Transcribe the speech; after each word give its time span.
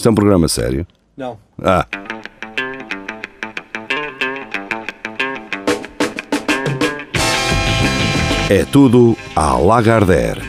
Isto 0.00 0.08
é 0.08 0.12
um 0.12 0.14
programa 0.14 0.48
sério? 0.48 0.86
Não. 1.14 1.38
Ah. 1.62 1.86
É 8.48 8.64
tudo 8.64 9.14
à 9.36 9.58
Lagardère. 9.58 10.40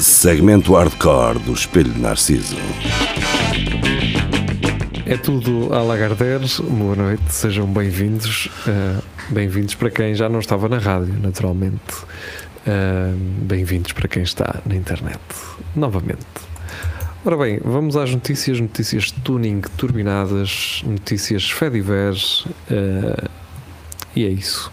Segmento 0.00 0.72
hardcore 0.72 1.38
do 1.40 1.52
Espelho 1.52 1.92
de 1.92 2.00
Narciso. 2.00 2.56
É 5.04 5.18
tudo 5.18 5.74
à 5.74 5.82
Lagardère. 5.82 6.46
Boa 6.62 6.96
noite, 6.96 7.24
sejam 7.28 7.66
bem-vindos. 7.66 8.48
Uh, 8.66 9.02
bem-vindos 9.28 9.74
para 9.74 9.90
quem 9.90 10.14
já 10.14 10.30
não 10.30 10.40
estava 10.40 10.66
na 10.66 10.78
rádio, 10.78 11.12
naturalmente. 11.20 11.92
Uh, 12.66 13.14
bem-vindos 13.42 13.92
para 13.92 14.08
quem 14.08 14.22
está 14.22 14.62
na 14.64 14.74
internet. 14.74 15.20
Novamente. 15.76 16.53
Ora 17.26 17.38
bem, 17.38 17.58
vamos 17.64 17.96
às 17.96 18.10
notícias, 18.10 18.60
notícias 18.60 19.10
tuning 19.10 19.62
turbinadas, 19.78 20.82
notícias 20.84 21.50
Fediverse 21.50 22.46
uh, 22.70 23.30
e 24.14 24.26
é 24.26 24.28
isso. 24.28 24.70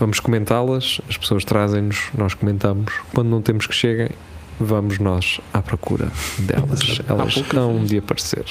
Vamos 0.00 0.18
comentá-las, 0.18 1.00
as 1.08 1.16
pessoas 1.16 1.44
trazem-nos, 1.44 2.08
nós 2.18 2.34
comentamos. 2.34 2.92
Quando 3.14 3.28
não 3.28 3.40
temos 3.40 3.68
que 3.68 3.74
cheguem, 3.74 4.08
vamos 4.58 4.98
nós 4.98 5.40
à 5.54 5.62
procura 5.62 6.10
delas. 6.40 7.00
Elas 7.08 7.36
estão 7.36 7.84
de 7.84 7.98
aparecer. 7.98 8.46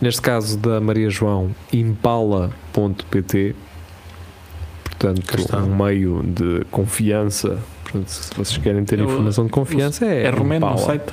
Neste 0.00 0.20
caso 0.20 0.58
da 0.58 0.80
Maria 0.80 1.08
João, 1.08 1.54
impala.pt, 1.72 3.54
portanto, 4.82 5.56
um 5.56 5.84
meio 5.84 6.20
de 6.24 6.64
confiança. 6.68 7.60
Portanto, 7.84 8.08
se 8.08 8.34
vocês 8.34 8.58
querem 8.58 8.84
ter 8.84 8.98
informação 8.98 9.44
de 9.44 9.52
confiança, 9.52 10.04
é. 10.04 10.24
É 10.24 10.30
romeno 10.30 10.68
no 10.68 10.78
site? 10.78 11.12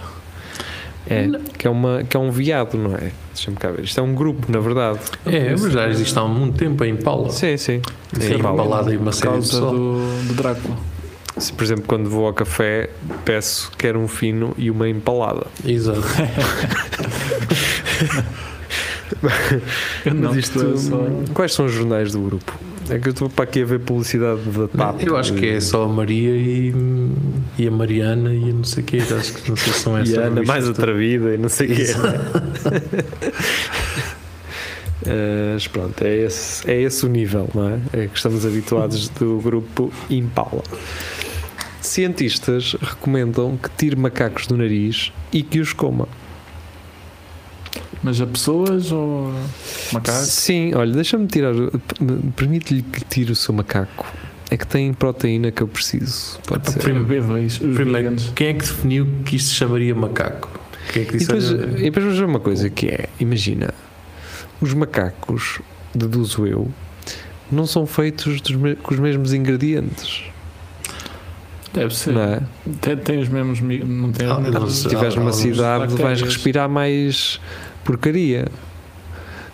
É, 1.08 1.28
que 1.58 1.68
é, 1.68 1.70
uma, 1.70 2.04
que 2.04 2.16
é 2.16 2.20
um 2.20 2.32
viado, 2.32 2.78
não 2.78 2.96
é? 2.96 3.12
Deixa-me 3.34 3.58
cá 3.58 3.72
ver. 3.72 3.84
Isto 3.84 4.00
é 4.00 4.04
um 4.04 4.16
grupo, 4.16 4.52
na 4.52 4.60
verdade. 4.60 5.00
É, 5.26 5.52
mas 5.52 5.72
já 5.72 5.88
existe 5.90 6.18
há 6.18 6.24
muito 6.24 6.58
tempo 6.58 6.84
em 6.84 6.94
Impala. 6.94 7.30
Sim, 7.30 7.58
sim. 7.58 7.82
Tem 8.18 8.36
embalada 8.40 8.94
e 8.94 8.98
uma 8.98 9.12
série 9.12 9.40
de 9.40 9.52
do, 9.52 9.98
do 10.28 10.34
Drácula. 10.34 10.78
Se, 11.38 11.52
por 11.52 11.64
exemplo, 11.64 11.86
quando 11.88 12.10
vou 12.10 12.28
ao 12.28 12.34
café, 12.34 12.90
peço 13.26 13.72
quer 13.78 13.98
um 13.98 14.08
fino 14.08 14.54
e 14.58 14.70
uma 14.70 14.88
empalada. 14.88 15.48
Exato. 15.66 16.02
Eu 20.06 20.14
não, 20.14 20.30
Mas 20.30 20.38
isto, 20.38 20.60
quais 21.34 21.54
são 21.54 21.66
os 21.66 21.72
jornais 21.72 22.12
do 22.12 22.20
grupo? 22.20 22.54
É 22.90 23.00
que 23.00 23.08
eu 23.08 23.14
estou 23.14 23.30
para 23.30 23.44
aqui 23.46 23.62
a 23.62 23.66
ver 23.66 23.80
publicidade 23.80 24.42
da 24.42 24.68
TAP. 24.68 25.04
Eu 25.04 25.16
acho 25.18 25.34
que 25.34 25.48
é 25.48 25.60
só 25.60 25.84
a 25.84 25.88
Maria 25.88 26.32
e, 26.32 26.74
e 27.58 27.68
a 27.68 27.72
Mariana 27.72 28.34
e 28.34 28.52
não 28.52 28.64
sei 28.64 28.84
o 28.84 28.86
quê. 28.86 28.98
Acho 28.98 29.34
que 29.34 29.50
não 29.50 29.56
sei 29.56 29.74
se 29.74 29.80
são 29.80 29.98
E 30.00 30.02
essas. 30.02 30.18
a 30.18 30.22
Ana 30.24 30.44
mais 30.44 30.68
atrevida 30.68 31.34
e 31.34 31.38
não 31.38 31.50
sei 31.50 31.72
o 31.72 31.76
quê. 31.76 31.86
Mas 35.54 35.68
pronto, 35.68 36.02
é 36.04 36.16
esse, 36.18 36.70
é 36.70 36.82
esse 36.82 37.06
o 37.06 37.10
nível, 37.10 37.50
não 37.54 37.70
é? 37.70 37.80
É 37.94 38.08
que 38.08 38.16
estamos 38.16 38.46
habituados 38.46 39.10
do 39.10 39.40
grupo 39.40 39.92
Impala. 40.10 40.64
Cientistas 41.82 42.76
recomendam 42.82 43.58
que 43.58 43.70
tire 43.70 43.96
macacos 43.98 44.48
do 44.48 44.56
nariz 44.58 45.12
e 45.32 45.44
que 45.44 45.60
os 45.60 45.74
coma. 45.74 46.08
Mas 48.04 48.20
a 48.20 48.28
pessoas 48.28 48.92
ou 48.92 49.34
macacos? 49.94 50.28
Sim, 50.28 50.74
olha, 50.76 50.92
deixa-me 50.94 51.26
tirar. 51.28 51.54
Permite-lhe 52.36 52.82
que 52.82 53.04
tire 53.06 53.32
o 53.32 53.36
seu 53.36 53.54
macaco. 53.54 54.06
É 54.52 54.58
que 54.58 54.68
tem 54.68 54.94
proteína 54.94 55.52
que 55.52 55.64
eu 55.64 55.68
preciso. 55.68 56.38
Pode 56.46 56.70
ser. 56.72 56.80
Para 56.80 56.94
B2, 56.94 57.46
os 57.46 57.58
Primeiro, 57.58 57.92
veganos. 57.92 58.32
quem 58.36 58.48
é 58.48 58.54
que 58.54 58.60
definiu 58.66 59.08
que 59.26 59.36
isto 59.38 59.50
se 59.50 59.56
chamaria 59.56 59.96
macaco? 59.96 60.50
Quem 60.92 61.04
é 61.04 61.06
que 61.06 61.16
E 61.16 61.18
disse 61.18 61.28
depois, 61.32 61.52
olha, 61.52 61.80
e 61.80 61.84
depois 61.84 62.04
vamos 62.06 62.20
ver 62.20 62.26
uma 62.26 62.40
coisa 62.40 62.70
que 62.70 62.88
é, 62.88 63.08
imagina, 63.20 63.74
os 64.62 64.74
macacos, 64.74 65.60
deduzo 65.96 66.46
eu, 66.46 66.70
não 67.52 67.66
são 67.66 67.86
feitos 67.88 68.42
dos 68.42 68.56
com 68.84 68.94
os 68.94 69.00
mesmos 69.00 69.34
ingredientes, 69.34 70.24
Deve 71.74 71.96
ser. 71.96 72.14
não 72.14 72.22
é? 72.22 72.42
Tem, 72.82 72.96
tem 72.98 73.20
os 73.20 73.30
mesmos. 73.30 73.60
Não 73.60 74.12
tem 74.12 74.28
Ah. 74.30 74.68
Se 74.70 74.86
estiveres 74.86 75.16
numa 75.16 75.32
alguns 75.32 75.42
cidade 75.42 75.96
vais 75.96 76.22
respirar 76.22 76.70
mais 76.70 77.40
porcaria. 77.84 78.46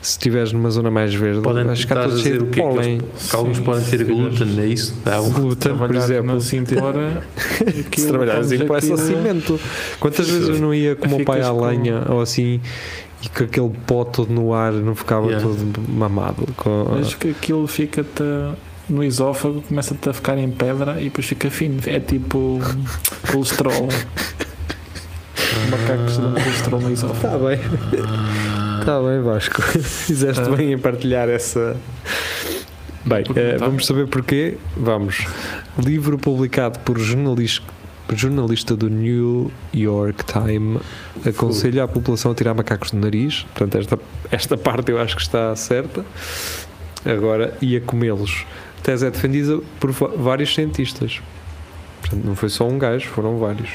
Se 0.02 0.12
estiveres 0.12 0.54
numa 0.54 0.70
zona 0.70 0.90
mais 0.90 1.14
verde, 1.14 1.42
Podem 1.42 1.66
vais 1.66 1.82
ficar 1.82 2.04
todo 2.04 2.16
dizer 2.16 2.30
cheio 2.30 2.42
o 2.44 2.46
de 2.46 2.52
que 2.52 2.62
é 2.62 2.64
pólen. 2.64 2.98
que 3.30 3.36
alguns 3.36 3.58
Sim, 3.58 3.64
podem 3.64 3.84
ter 3.84 4.04
glúten, 4.06 4.60
é 4.62 4.66
isso? 4.66 4.96
Um- 5.06 5.30
Glúten, 5.34 5.78
por 5.78 5.94
exemplo. 5.94 6.40
cintura. 6.40 7.24
Se 7.98 8.08
trabalhares 8.08 8.50
em 8.54 8.66
peça 8.66 8.96
cimento. 8.96 9.60
Quantas 10.00 10.30
vezes 10.30 10.48
eu 10.48 10.60
não 10.60 10.74
ia 10.74 10.96
com 10.96 11.06
o 11.06 11.10
meu 11.18 11.26
pai 11.26 11.42
à 11.42 11.52
lenha 11.52 12.04
ou 12.08 12.22
assim 12.22 12.62
e 13.22 13.28
com 13.28 13.44
aquele 13.44 13.72
pó 13.86 14.06
todo 14.06 14.32
no 14.32 14.54
ar 14.54 14.72
não 14.72 14.96
ficava 14.96 15.28
Yeah. 15.28 15.46
todo 15.46 15.82
mamado? 15.90 16.48
Com... 16.56 16.86
Mas 16.98 17.14
que 17.16 17.32
aquilo 17.32 17.68
fica-te 17.68 18.24
no 18.90 19.04
esófago, 19.04 19.62
começa-te 19.64 20.10
a 20.10 20.14
ficar 20.14 20.38
em 20.38 20.50
pedra 20.50 20.96
e 21.02 21.06
depois 21.06 21.28
fica 21.28 21.52
fino. 21.52 21.78
É 21.86 22.00
tipo 22.00 22.62
colesterol. 23.30 23.90
Macacos 25.90 26.18
colesterol 26.18 26.82
no 26.82 26.92
esófago. 26.92 27.50
Está 27.50 27.66
bem. 27.66 28.80
Está 28.80 29.02
bem, 29.02 29.22
Vasco. 29.22 29.62
Fizeste 29.82 30.44
Ah. 30.48 30.56
bem 30.56 30.74
em 30.74 30.78
partilhar 30.78 31.28
essa. 31.30 31.76
Bem, 33.06 33.24
tá. 33.24 33.34
vamos 33.58 33.86
saber 33.88 34.08
porquê. 34.08 34.58
Vamos. 34.78 35.26
Livro 35.84 36.18
publicado 36.18 36.78
por 36.80 37.00
jornalista, 37.00 37.66
jornalista 38.14 38.76
do 38.76 38.88
New 38.90 39.52
York 39.74 40.24
Times 40.26 40.82
aconselha 41.26 41.86
a 41.86 41.88
população 41.88 42.32
a 42.32 42.36
tirar 42.36 42.54
macacos 42.54 42.92
do 42.92 42.98
nariz. 42.98 43.46
Portanto, 43.56 43.78
esta, 43.80 44.00
esta 44.32 44.58
parte 44.58 44.92
eu 44.92 45.02
acho 45.02 45.16
que 45.16 45.22
está 45.24 45.56
certa. 45.56 46.06
Agora, 47.04 47.58
e 47.62 47.76
a 47.78 47.82
comê-los. 47.82 48.46
A 48.78 48.82
tese 48.84 49.08
é 49.08 49.10
defendida 49.10 49.60
por 49.80 49.92
vários 49.92 50.54
cientistas. 50.54 51.20
Portanto, 52.02 52.24
não 52.26 52.36
foi 52.36 52.50
só 52.50 52.68
um 52.68 52.78
gajo, 52.78 53.08
foram 53.08 53.38
vários. 53.40 53.70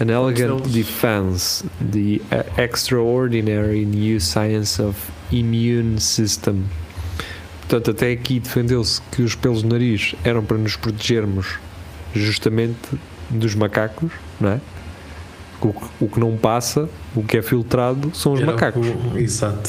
An 0.00 0.10
elegant 0.10 0.62
defense, 0.72 1.64
the 1.80 2.20
uh, 2.30 2.44
extraordinary 2.62 3.84
new 3.84 4.20
science 4.20 4.80
of 4.80 4.96
immune 5.32 5.98
system. 6.00 6.64
Portanto, 7.60 7.90
até 7.90 8.12
aqui 8.12 8.38
defendeu-se 8.40 9.00
que 9.10 9.22
os 9.22 9.34
pelos 9.34 9.62
do 9.62 9.68
nariz 9.68 10.14
eram 10.24 10.42
para 10.44 10.56
nos 10.56 10.76
protegermos 10.76 11.58
justamente 12.14 12.78
dos 13.28 13.54
macacos, 13.54 14.10
não 14.40 14.50
é? 14.52 14.60
O, 15.60 15.72
que- 15.72 15.86
o 16.04 16.08
que 16.08 16.20
não 16.20 16.36
passa, 16.36 16.88
o 17.16 17.22
que 17.22 17.36
é 17.36 17.42
filtrado, 17.42 18.12
são 18.14 18.32
os 18.34 18.40
Era 18.40 18.52
macacos. 18.52 18.86
o- 18.86 19.18
Exato. 19.18 19.68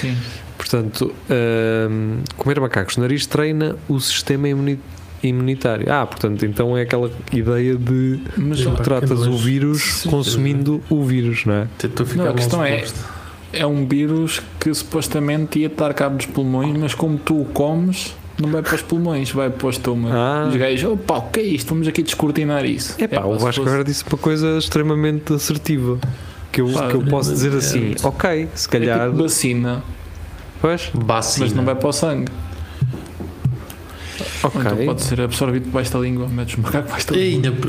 Sim. 0.00 0.16
Portanto, 0.58 1.14
hum, 1.88 2.18
comer 2.36 2.58
macacos 2.60 2.96
no 2.96 3.02
nariz 3.02 3.26
treina 3.26 3.76
o 3.88 4.00
sistema 4.00 4.48
imuni- 4.48 4.80
imunitário. 5.28 5.90
Ah, 5.92 6.06
portanto, 6.06 6.44
então 6.46 6.76
é 6.76 6.82
aquela 6.82 7.10
ideia 7.32 7.74
de 7.76 8.20
Mas 8.36 8.60
tu 8.60 8.70
tratas 8.76 9.26
o 9.26 9.36
vírus 9.36 9.82
Sim. 10.02 10.10
consumindo 10.10 10.82
o 10.90 11.02
vírus, 11.04 11.44
não 11.44 11.54
é? 11.54 11.66
Não, 12.16 12.28
a 12.30 12.34
questão 12.34 12.64
é- 12.64 12.84
é 13.52 13.66
um 13.66 13.86
vírus 13.86 14.42
que 14.58 14.72
supostamente 14.74 15.58
ia 15.58 15.66
estar 15.68 15.92
cabo 15.94 16.16
dos 16.16 16.26
pulmões, 16.26 16.76
mas 16.78 16.94
como 16.94 17.16
tu 17.18 17.40
o 17.42 17.44
comes, 17.46 18.14
não 18.40 18.48
vai 18.50 18.62
para 18.62 18.74
os 18.74 18.82
pulmões, 18.82 19.30
vai 19.30 19.48
para 19.50 19.66
o 19.66 19.70
estômago. 19.70 20.14
Ah. 20.14 20.46
Os 20.50 20.56
gajos, 20.56 20.90
opa, 20.90 21.18
o 21.18 21.22
que 21.30 21.40
é 21.40 21.42
isto? 21.44 21.68
Vamos 21.68 21.86
aqui 21.86 22.02
descortinar 22.02 22.64
isso. 22.64 22.94
É 22.98 23.06
pá, 23.06 23.16
Epá, 23.16 23.26
o 23.26 23.32
Vasco 23.38 23.46
fosse- 23.46 23.60
agora 23.60 23.84
disse 23.84 24.04
uma 24.10 24.18
coisa 24.18 24.58
extremamente 24.58 25.32
assertiva. 25.32 25.98
Que 26.50 26.60
eu, 26.60 26.68
Pá, 26.68 26.86
que 26.88 26.94
eu 26.94 27.02
posso 27.02 27.32
dizer 27.32 27.52
é- 27.52 27.56
assim, 27.56 27.94
ok, 28.04 28.48
se 28.54 28.68
calhar. 28.68 29.00
É 29.00 29.10
tipo 29.10 29.22
vacina, 29.22 29.82
Pois, 30.60 30.88
Vacina. 30.94 31.46
mas 31.46 31.54
não 31.54 31.64
vai 31.64 31.74
para 31.74 31.88
o 31.88 31.92
sangue. 31.92 32.30
Ok. 34.44 34.60
Ou 34.60 34.72
então 34.72 34.86
pode 34.86 35.02
ser 35.02 35.20
absorvido 35.20 35.64
debaixo 35.64 35.92
da 35.92 35.98
língua, 36.00 36.28
metes 36.28 36.56
o 36.56 36.60
macaco 36.60 36.86
debaixo 36.86 37.06
da 37.08 37.14
língua. 37.16 37.48
ainda. 37.48 37.66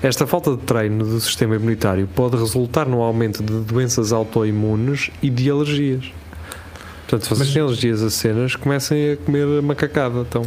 esta 0.02 0.28
falta 0.28 0.52
de 0.52 0.58
treino 0.58 1.06
do 1.06 1.20
sistema 1.22 1.56
imunitário 1.56 2.08
pode 2.14 2.36
resultar 2.36 2.86
no 2.88 3.02
aumento 3.02 3.42
de 3.42 3.60
doenças 3.62 4.12
autoimunes 4.12 5.10
e 5.22 5.30
de 5.30 5.50
alergias. 5.50 6.12
Portanto, 7.08 7.24
se 7.24 7.30
vocês 7.30 7.40
Mas- 7.48 7.54
têm 7.54 7.62
alergias 7.62 8.02
a 8.02 8.10
cenas, 8.10 8.56
comecem 8.56 9.12
a 9.14 9.18
comer 9.18 9.62
macacada. 9.62 10.20
Então, 10.28 10.42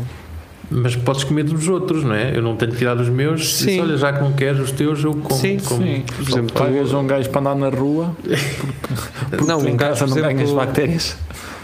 Mas 0.71 0.97
podes 0.97 1.23
comer 1.23 1.45
dos 1.45 1.69
outros, 1.69 2.03
não 2.03 2.15
é? 2.15 2.37
Eu 2.37 2.43
não 2.43 2.57
tenho 2.57 2.73
que 2.73 2.79
tirar 2.79 2.97
os 2.97 3.09
meus. 3.09 3.57
Sim. 3.57 3.67
Disse, 3.67 3.81
olha, 3.81 3.97
já 3.97 4.13
que 4.13 4.21
não 4.21 4.33
queres 4.33 4.59
os 4.59 4.73
teus, 4.73 5.03
eu 5.03 5.15
como. 5.15 5.41
Sim, 5.41 5.59
como. 5.65 5.83
Sim, 5.83 6.05
por 6.05 6.29
exemplo, 6.29 6.53
pagas 6.55 6.93
a 6.93 6.99
um 6.99 7.07
gajo 7.07 7.31
para 7.31 7.41
andar 7.41 7.55
na 7.55 7.69
rua, 7.69 8.17
não, 9.47 9.61
tu 9.61 9.69
em 9.69 9.75
um 9.75 9.77
casa 9.77 10.01
gajo, 10.07 10.15
não 10.15 10.23
ganhas 10.23 10.51
bactérias. 10.51 11.17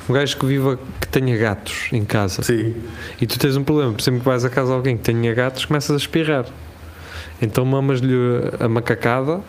um 0.08 0.12
gajo 0.12 0.36
que 0.36 0.46
viva 0.46 0.78
que 1.00 1.08
tenha 1.08 1.36
gatos 1.36 1.88
em 1.92 2.04
casa 2.04 2.42
Sim. 2.42 2.74
e 3.20 3.26
tu 3.26 3.38
tens 3.38 3.56
um 3.56 3.64
problema, 3.64 3.92
por 3.92 4.00
exemplo, 4.00 4.20
que 4.20 4.26
vais 4.26 4.44
a 4.44 4.50
casa 4.50 4.68
de 4.68 4.74
alguém 4.74 4.96
que 4.96 5.02
tenha 5.02 5.34
gatos, 5.34 5.64
começas 5.64 5.90
a 5.90 5.96
espirrar. 5.96 6.46
Então 7.40 7.64
mamas-lhe 7.64 8.14
a 8.60 8.68
macacada 8.68 9.40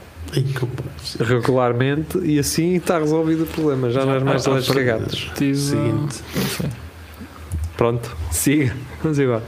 regularmente 1.20 2.18
e 2.20 2.40
assim 2.40 2.76
está 2.76 2.98
resolvido 2.98 3.44
o 3.44 3.46
problema. 3.46 3.92
Já, 3.92 4.04
não 4.04 4.16
és 4.16 4.24
mais 4.24 4.48
alérgico 4.48 4.80
a 4.80 4.82
gatos. 4.82 5.32
Seguinte. 5.36 5.76
não 5.92 6.10
sei. 6.10 6.70
Pronto, 7.78 8.16
siga. 8.32 8.76
Vamos 9.02 9.18
embora. 9.20 9.44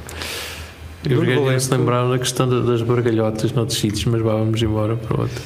Eu 1.07 1.19
Valente. 1.43 1.63
se 1.63 1.71
lembraram 1.71 2.09
da 2.09 2.17
questão 2.17 2.49
da- 2.49 2.61
das 2.61 2.81
bargalhotas 2.81 3.51
noutros 3.51 3.77
sítios, 3.79 4.05
mas 4.05 4.21
vá, 4.21 4.33
vamos 4.33 4.59
embora 4.61 4.95
para 4.95 5.21
outro. 5.21 5.41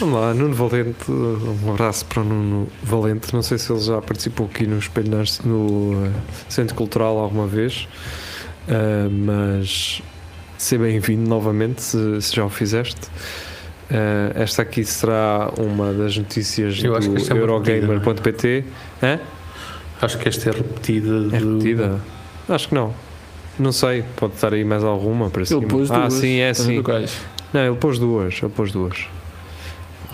Vamos 0.00 0.18
lá, 0.18 0.32
Nuno 0.32 0.54
Valente, 0.54 1.10
um 1.10 1.70
abraço 1.70 2.06
para 2.06 2.22
o 2.22 2.24
Nuno 2.24 2.68
Valente. 2.82 3.32
Não 3.34 3.42
sei 3.42 3.58
se 3.58 3.70
ele 3.70 3.80
já 3.80 4.00
participou 4.00 4.46
aqui 4.52 4.66
no 4.66 4.78
Espelho 4.78 5.10
no 5.44 6.06
eh, 6.06 6.10
Centro 6.48 6.74
Cultural 6.74 7.18
alguma 7.18 7.46
vez, 7.46 7.86
eh, 8.66 9.08
mas 9.10 10.02
seja 10.56 10.82
bem-vindo 10.82 11.28
novamente 11.28 11.82
se, 11.82 12.22
se 12.22 12.34
já 12.34 12.44
o 12.46 12.48
fizeste. 12.48 13.02
Eh, 13.90 14.32
esta 14.36 14.62
aqui 14.62 14.82
será 14.82 15.50
uma 15.58 15.92
das 15.92 16.16
notícias 16.16 16.82
Eu 16.82 16.98
do 16.98 17.06
é 17.06 17.08
uma 17.34 17.38
Eurogamer.pt. 17.38 18.64
Acho 20.00 20.18
que 20.18 20.28
esta 20.28 20.48
é 20.48 20.52
repetida. 20.52 21.28
É 21.36 21.38
repetida? 21.38 22.00
Acho 22.48 22.68
que 22.68 22.74
não. 22.74 22.94
Não 23.58 23.72
sei, 23.72 24.04
pode 24.16 24.34
estar 24.34 24.52
aí 24.52 24.64
mais 24.64 24.82
alguma 24.82 25.30
para 25.30 25.44
cima. 25.44 25.60
Ele 25.60 25.66
pôs 25.68 25.90
ah, 25.90 26.00
duas. 26.00 26.14
sim, 26.14 26.38
é 26.38 26.54
sim. 26.54 26.82
Não, 27.52 27.66
ele 27.66 27.76
pôs 27.76 27.98
duas. 27.98 28.38
Ele 28.42 28.52
pôs 28.52 28.72
duas. 28.72 29.06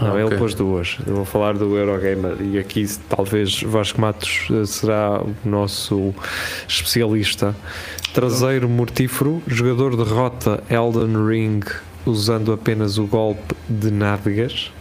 Não, 0.00 0.12
Ah, 0.12 0.14
ele 0.16 0.24
ok. 0.24 0.38
pôs 0.38 0.54
duas. 0.54 0.98
Eu 1.06 1.14
vou 1.16 1.24
falar 1.24 1.54
do 1.54 1.76
Eurogamer 1.76 2.36
e 2.40 2.58
aqui 2.58 2.86
talvez 3.08 3.62
Vasco 3.62 4.00
Matos 4.00 4.46
eh, 4.50 4.64
será 4.64 5.20
o 5.20 5.34
nosso 5.44 6.14
especialista. 6.68 7.54
Traseiro 8.12 8.68
mortífero, 8.68 9.42
jogador 9.46 9.96
derrota 9.96 10.62
Elden 10.70 11.26
Ring 11.26 11.60
usando 12.06 12.52
apenas 12.52 12.96
o 12.98 13.06
golpe 13.06 13.54
de 13.68 13.90
nádegas. 13.90 14.72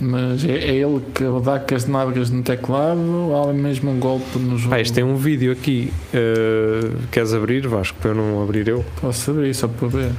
Mas 0.00 0.44
é, 0.44 0.52
é 0.52 0.74
ele 0.76 1.00
que 1.12 1.24
dá 1.44 1.58
com 1.58 1.74
as 1.74 1.86
nádegas 1.86 2.30
no 2.30 2.42
teclado 2.42 3.00
ou 3.00 3.50
há 3.50 3.52
mesmo 3.52 3.90
um 3.90 3.98
golpe 3.98 4.38
no 4.38 4.56
jogo? 4.56 4.74
Ah, 4.74 4.80
isto 4.80 4.94
tem 4.94 5.02
um 5.02 5.16
vídeo 5.16 5.50
aqui. 5.50 5.92
eh, 6.14 6.90
queres 7.10 7.34
abrir, 7.34 7.66
Vasco? 7.66 7.98
Para 8.00 8.10
eu 8.10 8.14
não 8.14 8.42
abrir 8.42 8.68
eu? 8.68 8.84
Posso 9.00 9.32
abrir 9.32 9.52
só 9.54 9.66
para 9.66 9.88
ver. 9.88 10.10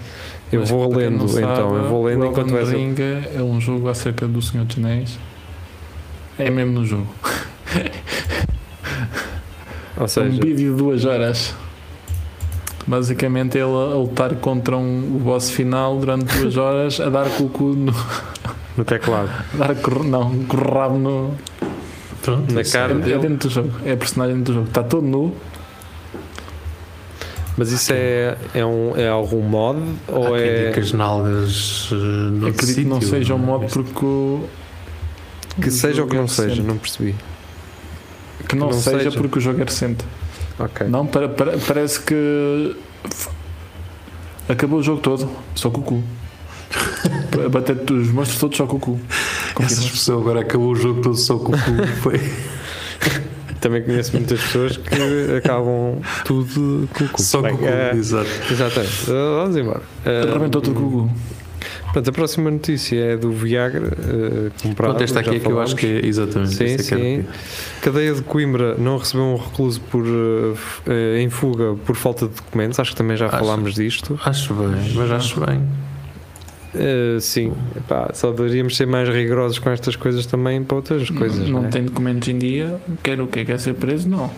Eu 0.51 0.61
Mas 0.61 0.69
vou 0.69 0.93
lendo 0.93 1.27
sabe, 1.29 1.43
então. 1.43 1.75
Eu 1.77 1.83
vou 1.87 2.03
lendo 2.05 2.23
o 2.23 2.25
enquanto 2.25 2.51
vais. 2.51 2.67
a- 2.69 2.71
Ring 2.71 2.95
é 3.35 3.41
um 3.41 3.61
jogo 3.61 3.87
acerca 3.87 4.27
do 4.27 4.41
Senhor 4.41 4.65
dos 4.65 4.77
Anéis. 4.77 5.17
É 6.37 6.49
mesmo 6.49 6.73
no 6.73 6.85
jogo. 6.85 7.07
Ou 9.97 10.03
um 10.05 10.07
seja, 10.07 10.29
vídeo 10.29 10.55
de 10.71 10.77
duas 10.77 11.05
horas. 11.05 11.53
Basicamente 12.89 13.55
ele 13.55 13.65
a 13.65 13.95
lutar 13.95 14.33
contra 14.37 14.75
um, 14.75 15.15
o 15.15 15.19
boss 15.19 15.51
final 15.51 15.97
durante 15.99 16.35
duas 16.39 16.57
horas 16.57 16.99
a 16.99 17.07
dar 17.09 17.29
com 17.29 17.43
o 17.43 17.49
cu 17.49 17.63
no. 17.75 17.93
no 18.75 18.83
teclado. 18.83 19.29
a 19.53 19.57
dar 19.67 19.75
com, 19.75 20.03
não, 20.03 20.43
com 20.45 20.57
o 20.57 20.59
rabo 20.73 20.97
no. 20.97 21.35
Pronto, 22.23 22.51
Na 22.51 22.63
cara 22.63 22.93
É, 23.07 23.11
é 23.11 23.13
é 23.13 23.17
dentro 23.19 23.47
do 23.47 23.53
jogo. 23.53 23.71
É 23.85 23.95
personagem 23.95 24.41
do 24.41 24.53
jogo. 24.53 24.67
Está 24.67 24.81
todo 24.81 25.05
nu. 25.05 25.35
Mas 27.55 27.71
isso 27.71 27.91
é, 27.93 28.37
é, 28.55 28.65
um, 28.65 28.95
é 28.97 29.07
algum 29.09 29.41
mod 29.41 29.79
ou 30.07 30.33
Há 30.33 30.37
quem 30.39 30.47
é 30.47 30.57
diga 30.59 30.71
que 30.73 30.79
as 30.79 30.93
nalgas. 30.93 31.89
eh, 31.91 31.95
no 31.95 32.47
Acredito 32.47 32.75
que 32.75 32.85
não 32.85 33.01
sítio, 33.01 33.09
seja 33.17 33.35
um 33.35 33.37
modo 33.37 33.65
Isto- 33.65 33.83
porque 33.83 34.05
o. 34.05 34.43
que 35.61 35.69
seja 35.69 36.01
ou 36.01 36.07
que 36.07 36.15
é 36.15 36.19
não 36.19 36.27
seja? 36.27 36.49
recente. 36.49 36.67
Não 36.67 36.77
percebi. 36.77 37.15
Que 38.47 38.55
não, 38.55 38.67
que 38.69 38.73
não 38.75 38.81
seja, 38.81 38.97
seja. 39.03 39.17
porque 39.19 39.37
o 39.39 39.41
jogo 39.41 39.59
é 39.61 39.65
recente. 39.65 40.05
Ok. 40.59 40.87
Não, 40.87 41.05
para, 41.05 41.29
para- 41.29 41.57
parece 41.57 41.99
que. 42.01 42.75
Acabou 44.47 44.79
o 44.79 44.83
jogo 44.83 44.99
todo, 45.01 45.29
só 45.55 45.69
com 45.69 45.81
o 45.81 45.83
cu. 45.83 46.03
Bater 47.51 47.77
os 47.91 48.11
monstros 48.11 48.39
todos 48.39 48.57
só 48.57 48.65
com 48.65 48.77
o 48.77 48.79
cu. 48.79 48.99
Essas 49.09 49.53
Confirmas? 49.53 49.89
pessoas 49.91 50.21
agora 50.21 50.39
acabou 50.41 50.71
o 50.71 50.75
jogo 50.75 51.01
todo 51.01 51.15
só 51.15 51.37
com 51.37 51.51
o 51.53 51.57
cu. 51.57 51.87
Foi. 52.01 52.19
Também 53.61 53.83
conheço 53.83 54.13
muitas 54.15 54.39
pessoas 54.41 54.77
que 54.77 55.35
acabam 55.37 55.99
tudo 56.25 56.89
com 56.93 57.03
o 57.03 57.09
cu. 57.09 57.21
Só 57.21 57.37
com 57.39 57.43
Bem, 57.43 57.53
o 57.55 57.57
cu, 57.57 57.65
eh, 57.65 57.91
exato. 57.95 58.29
Exatamente. 58.51 59.05
Vamos 59.05 59.57
embora. 59.57 59.81
Arrebentou 60.05 60.61
tudo 60.61 60.79
com 60.79 60.85
o 60.87 60.91
cu. 60.91 61.11
Portanto, 61.91 62.09
a 62.09 62.13
próxima 62.13 62.51
notícia 62.51 62.99
é 62.99 63.17
do 63.17 63.31
Viagra 63.31 63.87
uh, 63.87 64.51
comprado. 64.61 64.91
Pronto, 64.91 65.03
esta 65.03 65.19
aqui 65.21 65.37
é 65.37 65.39
que 65.39 65.47
eu 65.47 65.59
acho 65.59 65.75
que 65.75 65.87
é 65.87 66.05
exatamente 66.05 66.53
Sim, 66.53 66.65
era 66.65 66.83
sim. 66.83 67.25
Cadeia 67.81 68.13
de 68.13 68.21
Coimbra 68.21 68.75
não 68.77 68.97
recebeu 68.97 69.25
um 69.25 69.35
recluso 69.35 69.81
por, 69.81 70.05
uh, 70.05 70.55
em 71.17 71.29
fuga 71.31 71.75
por 71.85 71.95
falta 71.95 72.27
de 72.27 72.35
documentos. 72.35 72.79
Acho 72.79 72.91
que 72.91 72.97
também 72.97 73.17
já 73.17 73.25
Acho. 73.25 73.39
falámos 73.39 73.73
disto. 73.73 74.19
Acho 74.23 74.53
bem, 74.53 74.93
mas 74.93 75.11
acho 75.11 75.43
bem. 75.43 75.61
Uh, 76.75 77.19
sim, 77.19 77.51
Epá, 77.75 78.11
só 78.13 78.31
deveríamos 78.31 78.77
ser 78.77 78.85
mais 78.85 79.09
rigorosos 79.09 79.57
com 79.57 79.71
estas 79.71 79.95
coisas 79.95 80.27
também 80.27 80.63
para 80.63 80.75
outras 80.77 81.09
coisas. 81.09 81.49
não 81.49 81.61
não 81.61 81.67
é? 81.67 81.71
tem 81.71 81.83
documentos 81.83 82.27
em 82.27 82.37
dia, 82.37 82.79
quer 83.01 83.19
o 83.19 83.25
quê? 83.25 83.43
Quer 83.43 83.59
ser 83.59 83.73
preso? 83.73 84.07
Não. 84.07 84.29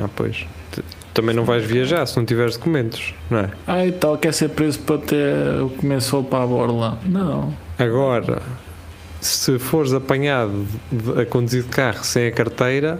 Ah, 0.00 0.08
pois. 0.16 0.46
Também 1.14 1.34
não 1.34 1.44
vais 1.44 1.64
viajar 1.64 2.06
se 2.06 2.16
não 2.16 2.24
tiveres 2.24 2.56
documentos, 2.56 3.12
não 3.30 3.40
é? 3.40 3.50
Ah, 3.66 3.86
e 3.86 3.92
tal, 3.92 4.16
quer 4.16 4.32
ser 4.32 4.48
preso 4.50 4.78
para 4.80 4.98
ter 4.98 5.60
o 5.62 5.68
começou 5.68 6.24
para 6.24 6.44
a 6.44 6.46
borla. 6.46 6.98
Não. 7.04 7.52
Agora, 7.78 8.40
se 9.20 9.58
fores 9.58 9.92
apanhado 9.92 10.64
a 11.20 11.24
conduzir 11.26 11.62
de 11.64 11.68
carro 11.68 12.02
sem 12.02 12.26
a 12.28 12.32
carteira, 12.32 12.98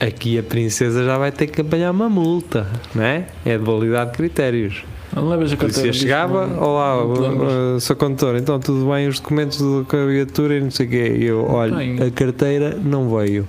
aqui 0.00 0.38
a 0.38 0.42
princesa 0.42 1.04
já 1.04 1.18
vai 1.18 1.30
ter 1.30 1.46
que 1.48 1.60
apanhar 1.60 1.90
uma 1.90 2.08
multa, 2.08 2.66
não 2.94 3.04
é? 3.04 3.26
É 3.44 3.58
de 3.58 3.64
validade 3.64 4.12
de 4.12 4.16
critérios. 4.16 4.82
Não 5.14 5.28
levas 5.28 5.52
a 5.52 5.56
carteira. 5.56 5.92
chegava, 5.92 6.46
disso, 6.46 6.56
não- 6.60 6.68
olá, 6.68 7.04
uh, 7.04 7.74
uh, 7.76 7.80
sou 7.80 7.96
condutor, 7.96 8.36
então 8.36 8.58
tudo 8.60 8.88
bem, 8.90 9.08
os 9.08 9.18
documentos 9.18 9.58
da 9.60 10.06
viatura 10.06 10.54
e 10.56 10.60
não 10.60 10.70
sei 10.70 10.86
o 10.86 10.88
quê. 10.88 11.16
E 11.18 11.24
eu, 11.26 11.44
olha, 11.44 12.06
a 12.06 12.10
carteira 12.12 12.78
não 12.82 13.14
veio. 13.14 13.46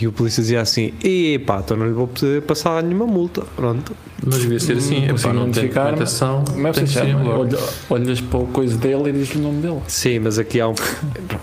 E 0.00 0.06
o 0.06 0.12
polícia 0.12 0.40
dizia 0.42 0.60
assim: 0.60 0.92
epá, 1.04 1.60
então 1.64 1.76
não 1.76 1.86
lhe 1.86 1.92
vou 1.92 2.08
poder 2.08 2.42
passar 2.42 2.82
nenhuma 2.82 3.06
multa. 3.06 3.42
Pronto. 3.54 3.92
Mas 4.24 4.38
devia 4.40 4.60
ser 4.60 4.76
assim, 4.76 5.04
é 5.06 5.14
pá, 5.14 5.32
não 5.32 5.50
tem 5.50 5.64
identificar-me. 5.64 5.90
documentação, 5.92 6.44
Como 6.44 6.66
é 6.66 6.72
que 6.72 6.78
tem 6.78 6.86
ser 6.86 7.16
Olhas 7.88 8.20
para 8.20 8.38
o 8.38 8.46
coisa 8.48 8.76
dele 8.76 9.08
e 9.08 9.12
dizes 9.12 9.34
o 9.34 9.38
nome 9.38 9.62
dele. 9.62 9.78
Sim, 9.88 10.18
mas 10.20 10.38
aqui 10.38 10.60
há 10.60 10.68
um. 10.68 10.74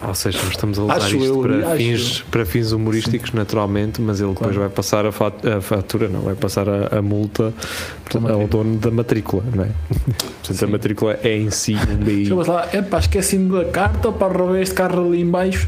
Ou 0.07 0.13
seja, 0.15 0.38
nós 0.44 0.51
estamos 0.51 0.77
a 0.77 0.83
usar 0.83 0.94
Acho 0.98 1.15
isto 1.15 1.25
eu, 1.25 1.39
para, 1.42 1.68
acho 1.69 1.77
fins, 1.77 2.21
para 2.30 2.45
fins 2.45 2.71
humorísticos, 2.71 3.31
naturalmente, 3.31 4.00
mas 4.01 4.19
ele 4.21 4.30
depois 4.30 4.48
Claro. 4.56 4.59
vai 4.59 4.69
passar 4.69 5.06
a, 5.07 5.12
fat- 5.12 5.45
a 5.45 5.59
fatura, 5.62 6.07
não, 6.07 6.21
vai 6.21 6.36
passar 6.36 6.68
a, 6.69 6.98
a 6.98 7.01
multa 7.01 7.51
ao 8.31 8.48
dono 8.48 8.77
da 8.77 8.92
matrícula, 8.92 9.44
não 9.56 9.63
é? 9.63 9.69
Portanto, 10.42 10.51
a 10.51 10.54
Sim. 10.54 10.71
matrícula 10.71 11.19
é 11.24 11.36
em 11.38 11.50
si 11.50 11.75
um 11.75 11.95
BI. 11.98 12.25
Chamas 12.27 12.48
lá, 12.48 12.68
epá, 12.74 13.00
esqueci-me 13.00 13.51
da 13.51 13.65
carta 13.65 14.12
para 14.12 14.31
roubar 14.31 14.59
este 14.62 14.75
carro 14.75 15.07
ali 15.07 15.21
em 15.21 15.30
baixo. 15.30 15.68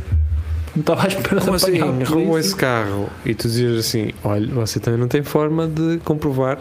Não 0.75 0.81
estava 0.81 1.03
à 1.03 1.07
espera 1.07 1.41
Como 1.41 1.57
de 1.57 1.65
assim? 1.65 1.79
Roubou 2.03 2.39
esse 2.39 2.55
carro 2.55 3.09
e 3.25 3.33
tu 3.33 3.47
dizias 3.47 3.79
assim: 3.79 4.11
olha, 4.23 4.47
você 4.53 4.79
também 4.79 4.99
não 4.99 5.07
tem 5.07 5.23
forma 5.23 5.67
de 5.67 5.97
comprovar 6.03 6.59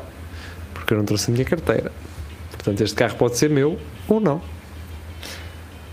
porque 0.74 0.94
eu 0.94 0.98
não 0.98 1.04
trouxe 1.04 1.30
a 1.30 1.34
minha 1.34 1.44
carteira. 1.44 1.92
Portanto, 2.52 2.80
este 2.80 2.96
carro 2.96 3.16
pode 3.16 3.36
ser 3.36 3.50
meu 3.50 3.78
ou 4.08 4.20
não. 4.20 4.40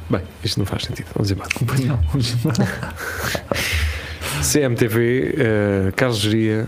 Bem, 0.10 0.22
isto 0.43 0.57
não 0.57 0.65
faz 0.65 0.84
sentido. 0.84 1.07
Vamos 1.13 1.31
embora. 1.31 1.50
Não. 1.86 2.00
CMTV, 4.41 5.36
eh, 5.38 5.91
Carlos 5.95 6.19
Geria, 6.19 6.67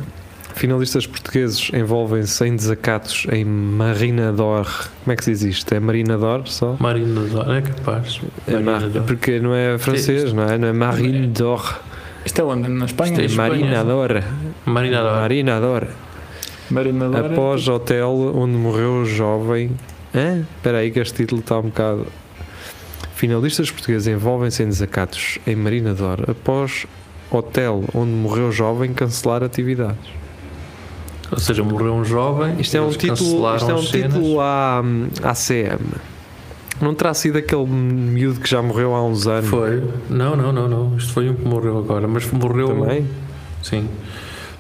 finalistas 0.58 1.06
portugueses 1.08 1.70
envolvem-se 1.74 2.46
em 2.46 2.56
desacatos 2.56 3.26
em 3.32 3.46
Marinador. 3.46 4.66
Como 5.04 5.14
é 5.14 5.16
que 5.16 5.24
se 5.24 5.32
diz 5.32 5.42
isto? 5.44 5.74
É 5.74 5.80
Marinador 5.80 6.48
só? 6.48 6.76
Marina 6.80 7.22
d'Or, 7.22 7.56
é 7.56 7.62
capaz. 7.62 8.20
É 8.48 8.54
mar- 8.54 8.64
Marina 8.64 8.90
d'Or. 8.90 9.04
porque 9.04 9.40
não 9.40 9.54
é 9.56 9.78
francês, 9.78 10.34
não 10.34 10.44
é? 10.44 10.58
Não 10.58 10.68
é 10.68 10.74
Marinador. 10.74 11.80
Isto 12.26 12.42
é 12.42 12.44
onde? 12.44 12.68
Na 12.68 12.86
Espanha? 12.86 13.22
É 13.22 13.26
Espanha. 13.26 13.50
Marinador. 13.50 14.24
Marina 14.66 15.02
d'Or. 15.02 15.22
Marinador. 15.22 15.88
Marinador. 16.70 17.26
Após 17.32 17.68
hotel 17.68 18.34
onde 18.36 18.54
morreu 18.58 19.02
o 19.02 19.06
jovem. 19.06 19.72
Hã? 20.14 20.42
Espera 20.58 20.80
aí 20.80 20.92
que 20.92 21.00
este 21.00 21.16
título 21.16 21.40
está 21.42 21.58
um 21.60 21.64
bocado. 21.64 22.08
Finalistas 23.16 23.72
portugueses 23.72 24.08
envolvem-se 24.08 24.62
em 24.64 24.68
desacatos 24.68 25.40
em 25.48 25.56
Marinador 25.56 26.30
após 26.30 26.86
hotel 27.32 27.84
onde 27.94 28.12
morreu 28.12 28.50
o 28.50 28.52
jovem 28.52 28.94
cancelar 28.94 29.44
atividades. 29.44 29.98
Ou 31.32 31.40
seja, 31.40 31.64
morreu 31.64 31.94
um 31.94 32.06
jovem. 32.06 32.56
Isto 32.60 32.78
é 32.78 32.82
um 32.82 32.90
título, 32.90 33.18
cancelaram 33.18 33.58
isto 33.58 33.72
é 33.72 33.74
um 33.76 33.82
cenas. 33.82 34.14
título 34.14 34.40
à, 34.42 34.80
à 35.24 35.34
CM. 35.34 35.80
Não 36.80 36.94
terá 36.94 37.14
sido 37.14 37.38
aquele 37.38 37.66
miúdo 37.66 38.40
que 38.40 38.50
já 38.50 38.62
morreu 38.62 38.94
há 38.94 39.04
uns 39.04 39.26
anos 39.28 39.50
Foi. 39.50 39.84
Não, 40.10 40.36
não, 40.36 40.52
não, 40.54 40.68
não. 40.68 40.96
Isto 40.98 41.12
foi 41.14 41.30
um 41.30 41.34
que 41.34 41.46
morreu 41.46 41.78
agora, 41.80 42.08
mas 42.08 42.30
morreu. 42.32 42.68
também? 42.68 43.08
Sim. 43.64 43.88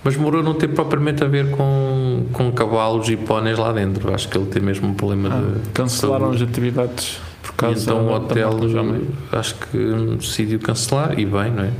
Mas 0.03 0.15
morreu 0.15 0.41
não 0.41 0.53
tem 0.55 0.67
propriamente 0.69 1.23
a 1.23 1.27
ver 1.27 1.51
com, 1.51 2.25
com 2.33 2.51
cavalos 2.51 3.07
e 3.09 3.15
póneis 3.15 3.57
lá 3.57 3.71
dentro. 3.71 4.13
Acho 4.13 4.27
que 4.29 4.37
ele 4.37 4.47
tem 4.47 4.61
mesmo 4.61 4.87
um 4.87 4.93
problema 4.93 5.29
Ah, 5.31 5.59
de. 5.61 5.69
cancelaram 5.69 6.31
as 6.31 6.41
atividades 6.41 7.19
por 7.43 7.51
E 7.51 7.53
causa 7.55 7.81
então 7.83 8.07
o 8.07 8.11
hotel 8.13 8.69
jovem. 8.69 9.01
acho 9.31 9.55
que 9.55 9.77
decidiu 10.17 10.59
cancelar 10.59 11.19
e 11.19 11.25
bem, 11.25 11.51
não 11.51 11.63
é? 11.65 11.71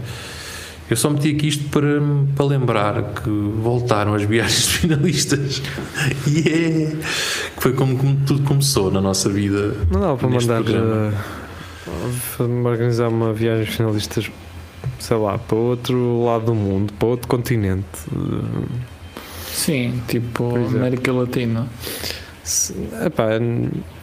Eu 0.89 0.95
só 0.95 1.09
meti 1.09 1.31
aqui 1.35 1.47
isto 1.47 1.65
para, 1.69 1.99
para 2.35 2.45
lembrar 2.45 3.03
que 3.15 3.29
voltaram 3.29 4.13
as 4.13 4.23
viagens 4.23 4.67
finalistas 4.67 5.61
e 6.25 6.39
é 6.39 6.95
que 7.55 7.61
foi 7.61 7.73
como, 7.73 7.97
como 7.97 8.15
tudo 8.25 8.43
começou 8.43 8.89
na 8.89 9.01
nossa 9.01 9.29
vida. 9.29 9.75
Não 9.91 9.99
dava 9.99 10.17
para 10.17 10.29
mandar 10.29 10.63
programa. 10.63 11.13
uh, 11.85 11.93
para 12.37 12.71
organizar 12.71 13.09
uma 13.09 13.33
viagem 13.33 13.65
finalistas, 13.65 14.31
sei 14.99 15.17
lá, 15.17 15.37
para 15.37 15.57
outro 15.57 16.23
lado 16.23 16.45
do 16.45 16.55
mundo, 16.55 16.93
para 16.93 17.07
outro 17.07 17.27
continente. 17.27 17.85
Uh, 18.13 18.65
Sim, 19.51 20.01
tipo 20.07 20.51
Pois 20.51 20.73
é. 20.73 20.77
América 20.77 21.11
Latina. 21.11 21.67
Se- 22.47 22.73
epá, 23.05 23.25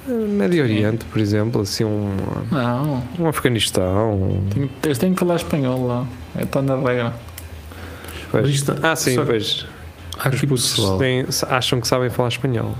Médio 0.06 0.62
Oriente, 0.62 1.04
por 1.06 1.18
exemplo, 1.18 1.62
assim 1.62 1.82
um, 1.82 2.10
Não, 2.50 3.02
um 3.18 3.26
Afeganistão. 3.26 4.42
tem- 4.52 4.70
eles 4.82 4.98
têm 4.98 5.14
que 5.14 5.18
falar 5.20 5.36
espanhol 5.36 5.86
lá. 5.86 6.06
É 6.36 6.42
está 6.42 6.60
na 6.60 6.76
regra. 6.76 7.14
pois. 8.30 8.48
Isto- 8.50 8.76
ah, 8.82 8.94
sim, 8.94 9.14
só- 9.14 9.24
pois. 9.24 9.66
Há 10.18 10.28
Os 10.28 10.34
aqui, 10.36 10.46
pessoal, 10.46 10.98
têm- 10.98 11.24
acham 11.48 11.80
que 11.80 11.88
sabem 11.88 12.10
falar 12.10 12.28
espanhol. 12.28 12.74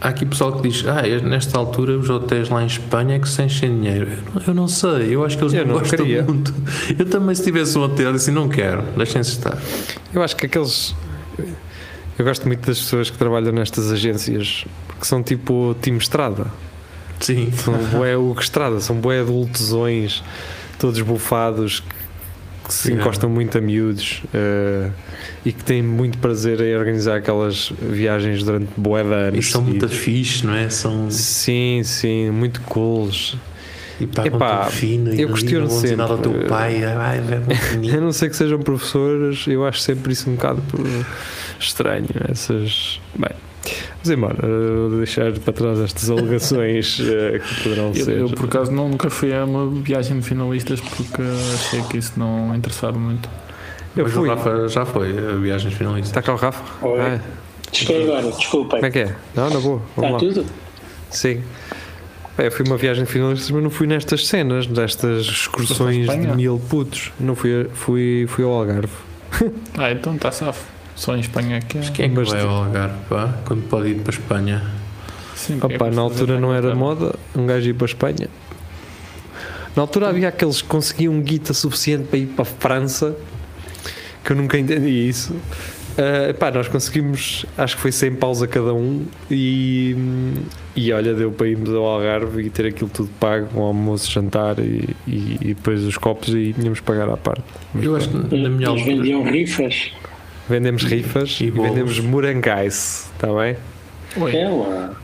há 0.00 0.08
aqui 0.08 0.24
pessoal 0.24 0.52
que 0.52 0.68
diz: 0.68 0.84
Ah, 0.88 1.02
nesta 1.22 1.58
altura 1.58 1.98
os 1.98 2.08
hotéis 2.08 2.48
lá 2.48 2.62
em 2.62 2.66
Espanha 2.66 3.16
é 3.16 3.18
que 3.18 3.28
se 3.28 3.42
enchem 3.42 3.78
dinheiro. 3.78 4.08
Eu 4.10 4.16
não- 4.34 4.42
Eu 4.46 4.54
não 4.54 4.68
sei, 4.68 5.14
eu 5.14 5.22
acho 5.24 5.36
que 5.36 5.44
eles 5.44 5.52
Eu 5.52 5.66
não, 5.66 5.74
não 5.74 5.80
gostam 5.80 5.98
queria. 5.98 6.22
muito. 6.22 6.54
Eu 6.98 7.04
também, 7.04 7.34
se 7.34 7.44
tivesse 7.44 7.76
um 7.76 7.82
hotel, 7.82 8.12
assim, 8.14 8.30
não 8.30 8.48
quero, 8.48 8.82
deixem-se 8.96 9.32
estar. 9.32 9.58
Eu 10.14 10.22
acho 10.22 10.34
que 10.34 10.46
aqueles. 10.46 10.94
Eu 12.20 12.24
gosto 12.26 12.46
muito 12.46 12.66
das 12.66 12.78
pessoas 12.78 13.08
que 13.08 13.16
trabalham 13.16 13.50
nestas 13.50 13.90
agências, 13.90 14.66
porque 14.86 15.06
são 15.06 15.22
tipo 15.22 15.74
time 15.80 15.96
Estrada. 15.96 16.48
Sim, 17.18 17.50
São 17.52 17.72
bué 17.98 18.14
Hugo 18.14 18.38
Estrada, 18.38 18.78
são 18.80 18.96
bué 18.96 19.20
adultosões, 19.20 20.22
todos 20.78 21.00
bufados, 21.00 21.80
que, 22.62 22.74
se 22.74 22.88
Yeah. 22.88 23.02
encostam 23.02 23.30
muito 23.30 23.56
a 23.56 23.60
miúdos 23.62 24.22
eh, 24.34 24.90
e 25.46 25.50
que 25.52 25.64
têm 25.64 25.82
muito 25.82 26.18
prazer 26.18 26.60
em 26.60 26.76
organizar 26.76 27.16
aquelas 27.16 27.72
viagens 27.80 28.42
durante 28.42 28.68
bué 28.76 29.02
de 29.02 29.14
anos. 29.14 29.38
e 29.46 29.50
são 29.50 29.62
muito 29.62 29.88
fixe, 29.88 30.44
não 30.46 30.54
é? 30.54 30.68
São, 30.68 31.10
Sim, 31.10 31.80
sim, 31.84 32.30
muito 32.30 32.60
cools. 32.60 33.34
E 34.00 34.06
pagam 34.06 34.36
Epá, 34.36 34.62
tão 34.62 34.70
fino 34.70 35.12
e 35.14 35.20
eu 35.20 35.28
não- 35.28 35.36
e 35.36 35.38
questiono 35.40 35.60
não 35.64 35.68
vão 35.70 35.82
dizer 35.82 35.96
nada 35.96 36.12
ao 36.14 36.22
sempre, 36.22 36.38
teu 36.40 36.48
pai. 36.48 36.84
Ai, 36.84 37.18
é 37.18 37.20
muito 37.38 37.52
A 37.52 37.74
bonito. 37.74 38.00
não 38.00 38.12
ser 38.12 38.30
que 38.30 38.36
sejam 38.36 38.58
professores, 38.60 39.46
eu 39.46 39.64
acho 39.66 39.80
sempre 39.80 40.12
isso 40.12 40.28
um 40.30 40.34
bocado 40.34 40.62
por- 40.62 40.86
estranho. 41.58 42.06
Essas. 42.30 43.00
Bem, 43.14 43.30
vamos 44.02 44.10
embora. 44.10 44.36
Vou 44.88 44.96
deixar 44.98 45.32
para 45.32 45.52
trás 45.52 45.78
estas 45.80 46.08
alegações 46.10 47.00
eh, 47.04 47.38
que 47.40 47.62
poderão 47.62 47.88
Eu, 47.94 48.04
ser. 48.04 48.18
eu, 48.18 48.28
por 48.30 48.46
acaso 48.46 48.72
não- 48.72 48.88
nunca 48.88 49.10
fui 49.10 49.32
a 49.34 49.44
uma 49.44 49.68
viagem 49.82 50.18
de 50.18 50.24
finalistas 50.26 50.80
porque 50.80 51.22
achei 51.54 51.82
que 51.82 51.98
isso 51.98 52.12
não 52.16 52.54
interessava 52.54 52.98
muito. 52.98 53.28
Eu 53.96 54.04
Mas 54.04 54.12
fui. 54.12 54.28
o 54.28 54.34
Rafa 54.34 54.68
já 54.68 54.86
foi 54.86 55.10
a 55.18 55.36
viagens 55.36 55.74
finalistas. 55.74 56.10
Está 56.10 56.22
cá 56.22 56.32
o 56.32 56.36
Rafa? 56.36 56.62
Oi. 56.86 57.00
Ah, 57.00 57.20
Cheguei 57.72 58.02
agora, 58.04 58.30
desculpem. 58.32 58.70
como 58.80 58.86
é 58.86 58.90
que 58.90 58.98
é? 59.00 59.14
Não, 59.34 59.50
na 59.50 59.60
boa. 59.60 59.82
Está 59.96 60.16
tudo? 60.18 60.46
Sim. 61.10 61.42
Bem, 62.40 62.46
eu 62.46 62.52
fui 62.52 62.64
uma 62.66 62.78
viagem 62.78 63.04
de 63.04 63.10
finalistas, 63.10 63.50
mas 63.50 63.62
não 63.62 63.68
fui 63.68 63.86
nestas 63.86 64.26
cenas, 64.26 64.66
nestas 64.66 65.26
excursões 65.26 66.08
de 66.08 66.26
mil 66.28 66.58
putos. 66.58 67.12
Não 67.20 67.36
fui, 67.36 67.68
fui, 67.74 68.24
fui 68.30 68.42
ao 68.42 68.52
Algarve. 68.52 68.94
Ah, 69.76 69.92
então 69.92 70.14
está 70.14 70.32
safo. 70.32 70.64
Só 70.96 71.14
em 71.14 71.20
Espanha 71.20 71.58
é 71.58 71.60
que 71.60 71.76
é. 71.76 71.80
Mas 71.82 71.90
quem 71.90 72.06
é 72.06 72.08
que 72.08 72.14
Mas 72.14 72.30
vai 72.30 72.40
ao 72.40 72.48
Algarve, 72.48 72.96
pá? 73.10 73.34
Quando 73.44 73.68
pode 73.68 73.88
ir 73.88 73.96
para 73.96 74.14
a 74.14 74.16
Espanha? 74.16 74.62
Sim, 75.36 75.58
porque 75.58 75.74
é 75.74 75.76
Opa, 75.76 75.84
para 75.84 75.94
na 75.94 76.00
altura 76.00 76.40
não 76.40 76.54
era 76.54 76.74
moda 76.74 77.14
um 77.36 77.44
gajo 77.44 77.68
ir 77.68 77.74
para 77.74 77.84
a 77.84 77.90
Espanha. 77.90 78.28
Na 79.76 79.82
altura 79.82 80.08
havia 80.08 80.28
aqueles 80.28 80.62
que 80.62 80.68
conseguiam 80.68 81.20
guita 81.20 81.52
suficiente 81.52 82.04
para 82.04 82.18
ir 82.20 82.26
para 82.28 82.42
a 82.42 82.46
França, 82.46 83.14
que 84.24 84.32
eu 84.32 84.36
nunca 84.36 84.58
entendi 84.58 84.88
isso. 84.88 85.36
Ah, 85.98 86.32
pá, 86.34 86.50
nós 86.50 86.68
conseguimos, 86.68 87.44
acho 87.58 87.76
que 87.76 87.82
foi 87.82 87.92
100 87.92 88.14
paus 88.16 88.42
a 88.42 88.46
cada 88.46 88.72
um 88.72 89.04
e, 89.30 89.94
e 90.76 90.92
olha, 90.92 91.14
deu 91.14 91.30
para 91.32 91.48
irmos 91.48 91.70
ao 91.74 91.84
Algarve 91.84 92.42
e 92.42 92.50
ter 92.50 92.66
aquilo 92.66 92.88
tudo 92.88 93.10
pago, 93.20 93.48
um 93.58 93.62
almoço, 93.62 94.10
jantar 94.10 94.58
e, 94.58 94.88
e, 95.06 95.38
e 95.40 95.54
depois 95.54 95.82
os 95.84 95.96
copos 95.98 96.28
e 96.34 96.52
tínhamos 96.52 96.80
pagar 96.80 97.08
à 97.08 97.16
parte. 97.16 97.42
Mas 97.74 97.84
Eu 97.84 97.96
acho 97.96 98.08
que 98.08 98.16
na 98.16 98.48
minha 98.48 98.68
Eles 98.68 98.80
altura. 98.80 98.84
vendiam 98.84 99.22
rifas. 99.24 99.90
Vendemos 100.48 100.82
rifas 100.82 101.38
E 101.40 101.44
e, 101.44 101.50
vendemos 101.50 102.00
morangais, 102.00 103.08
está 103.14 103.28
bem? 103.34 103.56
Oi. 104.16 104.32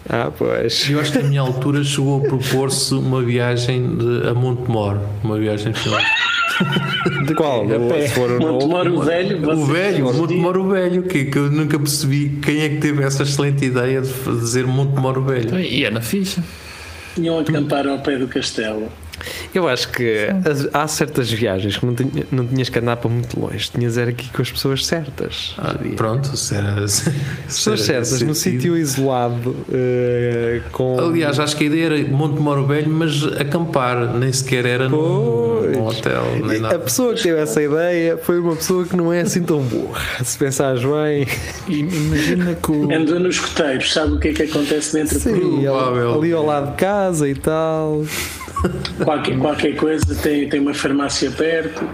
Ah, 0.08 0.32
pois. 0.36 0.90
Eu 0.90 0.98
acho 0.98 1.12
que 1.12 1.18
na 1.18 1.28
minha 1.28 1.40
altura 1.40 1.84
chegou 1.84 2.24
a 2.24 2.28
propor-se 2.28 2.92
uma 2.94 3.22
viagem 3.22 3.96
de, 3.96 4.28
a 4.28 4.34
Montemor, 4.34 4.98
uma 5.22 5.38
viagem 5.38 5.72
final. 5.72 6.00
De 7.26 7.34
qual? 7.34 7.64
A 7.64 7.78
pé. 7.88 8.08
Se 8.08 8.14
for 8.14 8.30
o 8.30 8.40
novo, 8.40 8.66
Montemor 8.66 8.86
o 8.88 9.02
velho. 9.02 9.50
O 9.50 9.66
velho, 9.66 10.04
Montemor 10.04 10.56
o 10.58 10.68
velho, 10.68 11.02
que, 11.02 11.24
que 11.26 11.38
eu 11.38 11.50
nunca 11.50 11.78
percebi 11.78 12.38
quem 12.42 12.62
é 12.62 12.68
que 12.68 12.76
teve 12.76 13.02
essa 13.02 13.22
excelente 13.22 13.64
ideia 13.64 14.00
de 14.00 14.12
dizer 14.38 14.66
Montemor 14.66 15.18
o 15.18 15.22
velho. 15.22 15.58
E 15.58 15.84
é 15.84 15.90
na 15.90 16.00
ficha. 16.00 16.42
Tinham 17.14 17.38
acampar 17.38 17.86
ao 17.86 17.98
pé 17.98 18.16
do 18.18 18.28
castelo. 18.28 18.90
Eu 19.54 19.66
acho 19.68 19.88
que 19.90 20.26
as- 20.44 20.68
há 20.74 20.86
certas 20.86 21.30
viagens 21.30 21.76
que 21.78 21.86
não, 21.86 21.94
tinha- 21.94 22.26
não 22.30 22.46
tinhas 22.46 22.68
que 22.68 22.78
andar 22.78 22.96
para 22.96 23.10
muito 23.10 23.38
longe, 23.40 23.70
tinhas 23.70 23.96
era 23.96 24.10
aqui 24.10 24.28
com 24.30 24.42
as 24.42 24.50
pessoas 24.50 24.84
certas. 24.86 25.54
Ah, 25.58 25.74
pronto, 25.96 26.36
se 26.36 26.54
era. 26.54 26.76
se- 26.86 27.08
As 27.08 27.14
se 27.14 27.14
pessoas 27.46 27.80
certas, 27.82 28.22
no 28.22 28.34
sítio 28.34 28.76
isolado, 28.76 29.56
eh, 29.72 30.60
com. 30.72 30.98
Aliás, 31.00 31.38
acho 31.40 31.56
que 31.56 31.64
a 31.64 31.66
ideia 31.66 31.86
era 31.86 32.08
Montemor 32.08 32.58
o 32.58 32.66
velho, 32.66 32.90
mas 32.90 33.24
acampar, 33.40 34.14
nem 34.14 34.32
sequer 34.32 34.66
era 34.66 34.88
num, 34.88 35.86
hotel, 35.86 36.24
nem 36.44 36.58
a 36.58 36.60
nada. 36.60 36.78
pessoa 36.78 37.14
que 37.14 37.22
teve 37.22 37.40
essa 37.40 37.62
ideia 37.62 38.18
foi 38.18 38.38
uma 38.38 38.54
pessoa 38.56 38.84
que 38.84 38.96
não 38.96 39.12
é 39.12 39.20
assim 39.22 39.42
tão 39.42 39.60
burra. 39.60 40.00
Se 40.24 40.36
pensares 40.38 40.82
bem, 40.82 41.26
imagina 41.68 42.54
que 42.54 42.70
o. 42.70 42.92
Andou 42.92 43.18
nos 43.20 43.36
escoteiros, 43.36 43.92
sabe 43.92 44.12
o 44.14 44.18
que 44.18 44.28
é 44.28 44.32
que 44.32 44.42
acontece 44.42 44.92
dentro 44.92 45.18
sim, 45.18 45.30
ali, 45.32 45.66
ali 45.66 46.32
ao 46.32 46.44
lado 46.44 46.70
de 46.72 46.76
casa 46.76 47.28
e 47.28 47.34
tal. 47.34 48.04
Qualquer, 49.04 49.38
qualquer 49.38 49.76
coisa 49.76 50.14
tem, 50.22 50.48
tem 50.48 50.60
uma 50.60 50.74
farmácia 50.74 51.30
perto. 51.30 51.84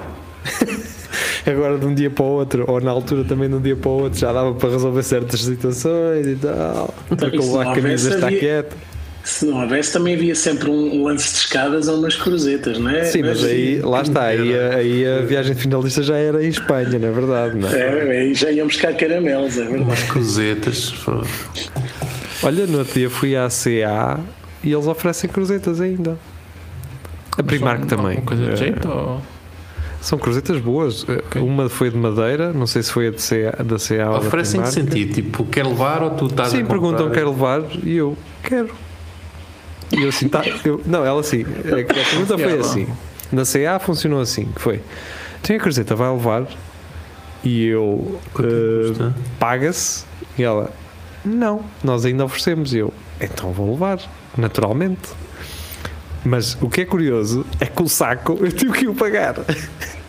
Agora 1.47 1.76
de 1.79 1.87
um 1.87 1.95
dia 1.95 2.09
para 2.11 2.25
o 2.25 2.29
outro, 2.29 2.64
ou 2.69 2.81
na 2.81 2.91
altura 2.91 3.25
também 3.25 3.49
de 3.49 3.55
um 3.57 3.61
dia 3.61 3.75
para 3.76 3.88
o 3.91 4.02
outro, 4.02 4.19
já 4.19 4.33
dava 4.33 4.55
para 4.55 4.71
resolver 4.71 5.02
certas 5.02 5.41
situações 5.41 6.26
e 6.26 6.37
tal. 6.37 6.95
Para 7.09 7.14
Então, 7.14 7.29
E 7.29 7.43
se 7.43 7.49
levar 7.49 7.64
não 7.64 7.73
a 7.73 7.75
camisa 7.75 7.91
houvesse, 7.91 8.09
está 8.14 8.26
havia- 8.29 8.38
quieto. 8.38 8.76
Se 9.25 9.47
não 9.47 9.61
houvesse, 9.61 9.93
também 9.93 10.14
havia 10.17 10.35
sempre 10.35 10.69
um, 10.69 11.05
lance 11.05 11.31
de 11.33 11.38
escadas 11.38 11.87
ou 11.87 11.99
umas 11.99 12.17
cruzetas, 12.17 12.76
não 12.79 12.91
é? 12.91 13.05
Sim, 13.05 13.23
mas 13.23 13.45
aí, 13.45 13.81
lá 13.81 14.02
está, 14.02 14.25
aí, 14.25 14.59
a- 14.59 14.75
aí 14.76 15.07
a 15.07 15.21
viagem 15.23 15.55
de 15.55 15.61
finalista 15.62 16.02
já 16.02 16.17
era 16.17 16.45
em 16.45 16.49
Espanha, 16.49 16.99
não 16.99 17.09
é 17.09 17.12
verdade? 17.12 17.57
Não 17.57 17.69
é? 17.69 17.79
É, 17.81 18.21
aí 18.21 18.35
já 18.35 18.50
iam 18.50 18.67
buscar 18.67 18.93
caramelos, 18.97 19.57
é 19.59 19.62
verdade. 19.62 19.83
Umas 19.83 20.02
cruzetas. 20.05 20.93
Olha, 22.43 22.67
no 22.67 22.79
outro 22.79 22.95
dia 22.95 23.09
fui 23.11 23.37
à 23.37 23.49
CA 23.49 24.19
e 24.64 24.73
eles 24.73 24.87
oferecem 24.88 25.31
cruzetas 25.31 25.81
ainda. 25.81 26.19
A 27.39 27.43
Primark 27.43 27.87
também. 27.87 28.21
coisa 28.21 28.45
de 28.45 28.51
Eh, 28.53 28.57
jeito? 28.57 28.89
Ou... 28.89 29.21
São 30.01 30.19
cruzetas 30.19 30.59
boas. 30.61 31.07
Eh, 31.09 31.39
Uma 31.39 31.69
foi 31.69 31.91
de 31.91 31.97
madeira, 31.97 32.53
não 32.53 32.67
sei 32.67 32.83
se 32.83 32.91
foi 32.91 33.07
a 33.09 33.11
de 33.11 33.23
CA, 33.23 33.62
da 33.62 33.79
CA 33.79 34.07
ou 34.11 34.21
da 34.21 34.27
Oferecem 34.27 34.61
Primark. 34.61 34.73
sentido? 34.75 35.15
Tipo, 35.15 35.45
quer 35.47 35.65
levar 35.67 36.03
ou 36.03 36.11
tu 36.11 36.27
estás 36.27 36.49
a 36.49 36.51
Sim, 36.51 36.62
comprar? 36.62 36.75
perguntam, 36.81 37.11
quer 37.11 37.25
levar? 37.27 37.62
E 37.85 37.97
eu, 37.97 38.17
quero. 38.43 38.71
E 39.93 40.03
eu 40.03 40.09
assim, 40.09 40.29
tá, 40.29 40.43
eu, 40.65 40.81
não, 40.87 41.05
ela 41.05 41.21
assim, 41.21 41.45
a, 41.45 41.81
a 41.81 41.85
pergunta 42.09 42.37
foi 42.39 42.43
Yeah, 42.53 42.61
assim. 42.61 42.87
Na 43.31 43.43
CA 43.45 43.79
funcionou 43.79 44.21
assim, 44.21 44.47
que 44.47 44.61
foi, 44.61 44.81
tem 45.43 45.57
a 45.57 45.61
cruzeta, 45.61 45.95
vai 45.95 46.11
levar? 46.11 46.47
E 47.45 47.67
eu, 47.67 48.21
é 48.39 48.89
custa? 48.89 49.15
paga-se? 49.39 50.05
E 50.39 50.43
ela, 50.43 50.71
não, 51.25 51.62
nós 51.85 52.05
ainda 52.05 52.25
oferecemos. 52.25 52.73
E 52.75 52.79
eu, 52.79 52.93
então 53.21 53.53
vou 53.53 53.71
levar, 53.73 53.99
naturalmente. 54.37 55.11
Mas 56.25 56.57
o 56.61 56.69
que 56.69 56.83
é 56.83 56.85
curioso 56.85 57.45
é 57.61 57.67
que 57.67 57.83
o 57.83 57.88
saco 57.88 58.38
eu 58.41 58.50
tive 58.52 58.73
que 58.73 58.87
o 58.88 58.95
pagar. 58.95 59.37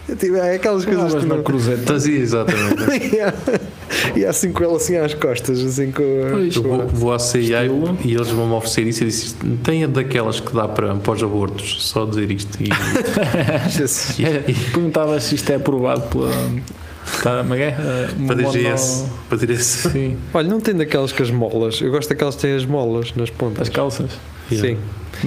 Eu 0.08 0.16
tive, 0.18 0.38
é 0.38 0.56
aquelas 0.56 0.84
coisas 0.86 1.16
que 1.16 1.26
não... 1.26 1.42
cruzeta. 1.42 1.94
Fazia 1.94 2.20
exatamente. 2.20 3.16
e 4.16 4.26
assim 4.26 4.52
com 4.52 4.64
ela 4.64 4.76
assim 4.76 4.98
às 4.98 5.14
costas, 5.14 5.60
assim 5.64 5.92
com... 5.92 6.04
Pois. 6.30 6.56
Eu 6.56 6.64
vou, 6.64 6.88
vou 6.88 7.14
à 7.14 7.20
CIA 7.20 7.64
Estilo. 7.66 7.98
e 8.04 8.14
eles 8.14 8.28
vão-me 8.28 8.54
oferecer 8.54 8.86
isso 8.86 9.04
e 9.04 9.08
disse 9.08 9.36
tem 9.64 9.84
a 9.86 9.88
daquelas 9.88 10.40
que 10.40 10.54
dá 10.54 10.68
para, 10.68 10.94
para 10.96 11.14
os 11.14 11.24
abortos, 11.24 11.84
só 11.88 12.06
dizer 12.06 12.30
isto. 12.32 12.58
E, 12.62 12.68
e- 14.22 14.26
É, 14.26 14.40
Perguntava 14.72 15.20
se 15.20 15.36
isto 15.36 15.50
é 15.52 15.56
aprovado 15.56 16.02
pela. 16.10 16.30
Tá, 17.22 17.40
é 17.50 17.56
que 17.56 17.62
é? 17.64 17.68
Eh, 17.68 18.10
para 18.28 18.36
mono- 18.36 18.52
DGS. 18.52 19.06
Para 19.30 19.38
DGS. 19.38 19.90
Sim, 19.90 20.18
Olha, 20.34 20.48
não 20.50 20.60
tem 20.60 20.74
daquelas 20.76 21.12
com 21.12 21.24
as 21.24 21.32
molas. 21.32 21.80
Eu 21.82 21.92
gosto 21.92 22.10
daquelas 22.10 22.36
que 22.36 22.42
têm 22.42 22.56
as 22.56 22.66
molas 22.66 23.14
nas 23.16 23.30
pontas. 23.30 23.62
as 23.64 23.70
calças. 23.70 24.12
Sim. 24.50 24.78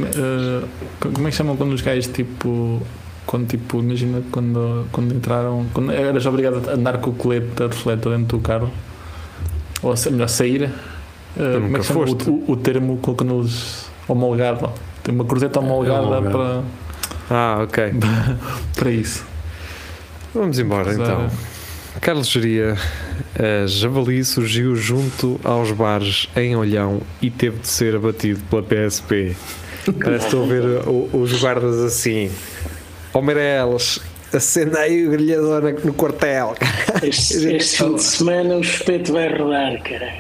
Eh, 0.05 0.65
como 1.01 1.27
é 1.27 1.31
que 1.31 1.37
chamam 1.37 1.57
quando 1.57 1.73
os 1.73 1.81
gajos 1.81 2.07
tipo. 2.09 2.83
Quando 3.27 3.49
tipo, 3.49 3.81
imagina 3.81 4.23
quando, 4.31 4.87
quando 4.93 5.13
entraram. 5.15 5.67
Quando 5.73 5.91
eras 5.93 6.25
obrigado 6.27 6.69
a 6.71 6.75
andar 6.75 6.99
com 6.99 7.11
o 7.11 7.15
colete 7.15 7.47
de 7.57 7.67
refletor 7.67 8.17
dentro 8.17 8.39
do 8.39 8.43
carro. 8.43 8.71
Ou 9.83 9.97
se- 9.97 10.11
melhor, 10.11 10.29
sair. 10.29 10.63
eh, 11.37 11.53
como 11.61 11.77
é 11.77 11.81
que 11.81 11.87
chama 11.87 12.07
foste. 12.07 12.31
o, 12.31 12.35
o, 12.47 12.53
o 12.53 12.57
termo 12.57 12.99
quando 12.99 13.41
eles. 13.41 13.87
homologado. 14.07 14.71
Tem 15.03 15.15
uma 15.15 15.25
cruzeta 15.25 15.59
homologada 15.61 16.03
homologado. 16.03 16.31
para, 17.29 17.37
Ah, 17.37 17.63
ok. 17.65 17.93
para 18.77 18.91
isso. 18.93 19.25
Vamos 20.35 20.59
embora 20.59 20.93
então. 20.93 21.29
Carlos 22.01 22.29
Geria, 22.29 22.77
a 23.39 23.67
Javali 23.67 24.23
surgiu 24.25 24.77
junto 24.77 25.41
aos 25.43 25.73
bares 25.73 26.29
em 26.37 26.55
Olhão 26.55 27.01
e 27.23 27.31
teve 27.31 27.59
de 27.61 27.69
ser 27.69 27.97
abatido 27.97 28.41
pela 28.51 28.63
PSP. 28.63 29.35
Parece 29.93 30.19
que 30.21 30.25
estou 30.27 30.45
a 30.45 30.47
ver 30.47 30.65
os 31.13 31.41
guardas 31.41 31.79
assim. 31.81 32.31
Ó 33.15 33.21
Meirelles, 33.23 34.01
acenda 34.33 34.81
aí 34.81 35.07
o 35.07 35.11
grelhador 35.11 35.63
no 35.85 35.93
quartel. 35.95 36.55
Este, 37.03 37.47
este 37.57 37.79
fim 37.79 37.95
de 37.95 38.03
semana 38.03 38.57
o 38.57 38.61
espeto 38.61 39.13
vai 39.13 39.29
rodar, 39.37 39.83
cara. 39.83 40.13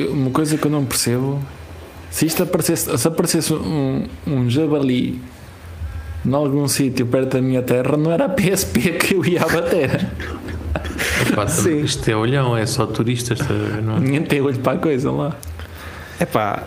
Eu- 0.00 0.12
uma 0.12 0.30
coisa 0.30 0.56
que 0.58 0.66
eu 0.66 0.70
não 0.70 0.84
percebo: 0.84 1.40
se 2.10 2.26
isto 2.26 2.42
aparecesse, 2.42 2.96
se 2.98 3.06
aparecesse 3.08 3.52
um, 3.52 4.06
um 4.26 4.48
javali 4.50 5.20
em 6.26 6.34
algum 6.34 6.66
sítio 6.66 7.06
perto 7.06 7.34
da 7.34 7.40
minha 7.42 7.62
terra, 7.62 7.96
não 7.96 8.10
era 8.10 8.24
a 8.24 8.28
PSP 8.28 8.92
que 8.92 9.14
eu 9.14 9.24
ia 9.24 9.42
abater. 9.42 10.08
Epá, 11.30 11.46
Sim. 11.48 11.80
isto 11.82 12.10
é 12.10 12.16
olhão, 12.16 12.56
é 12.56 12.66
só 12.66 12.84
turistas. 12.86 13.38
tá 13.38 13.46
é? 13.54 14.00
Ninguém 14.00 14.22
tem 14.22 14.40
olho 14.40 14.58
para 14.58 14.72
a 14.72 14.78
coisa 14.80 15.10
lá. 15.12 15.36
É 16.18 16.24
pá, 16.26 16.64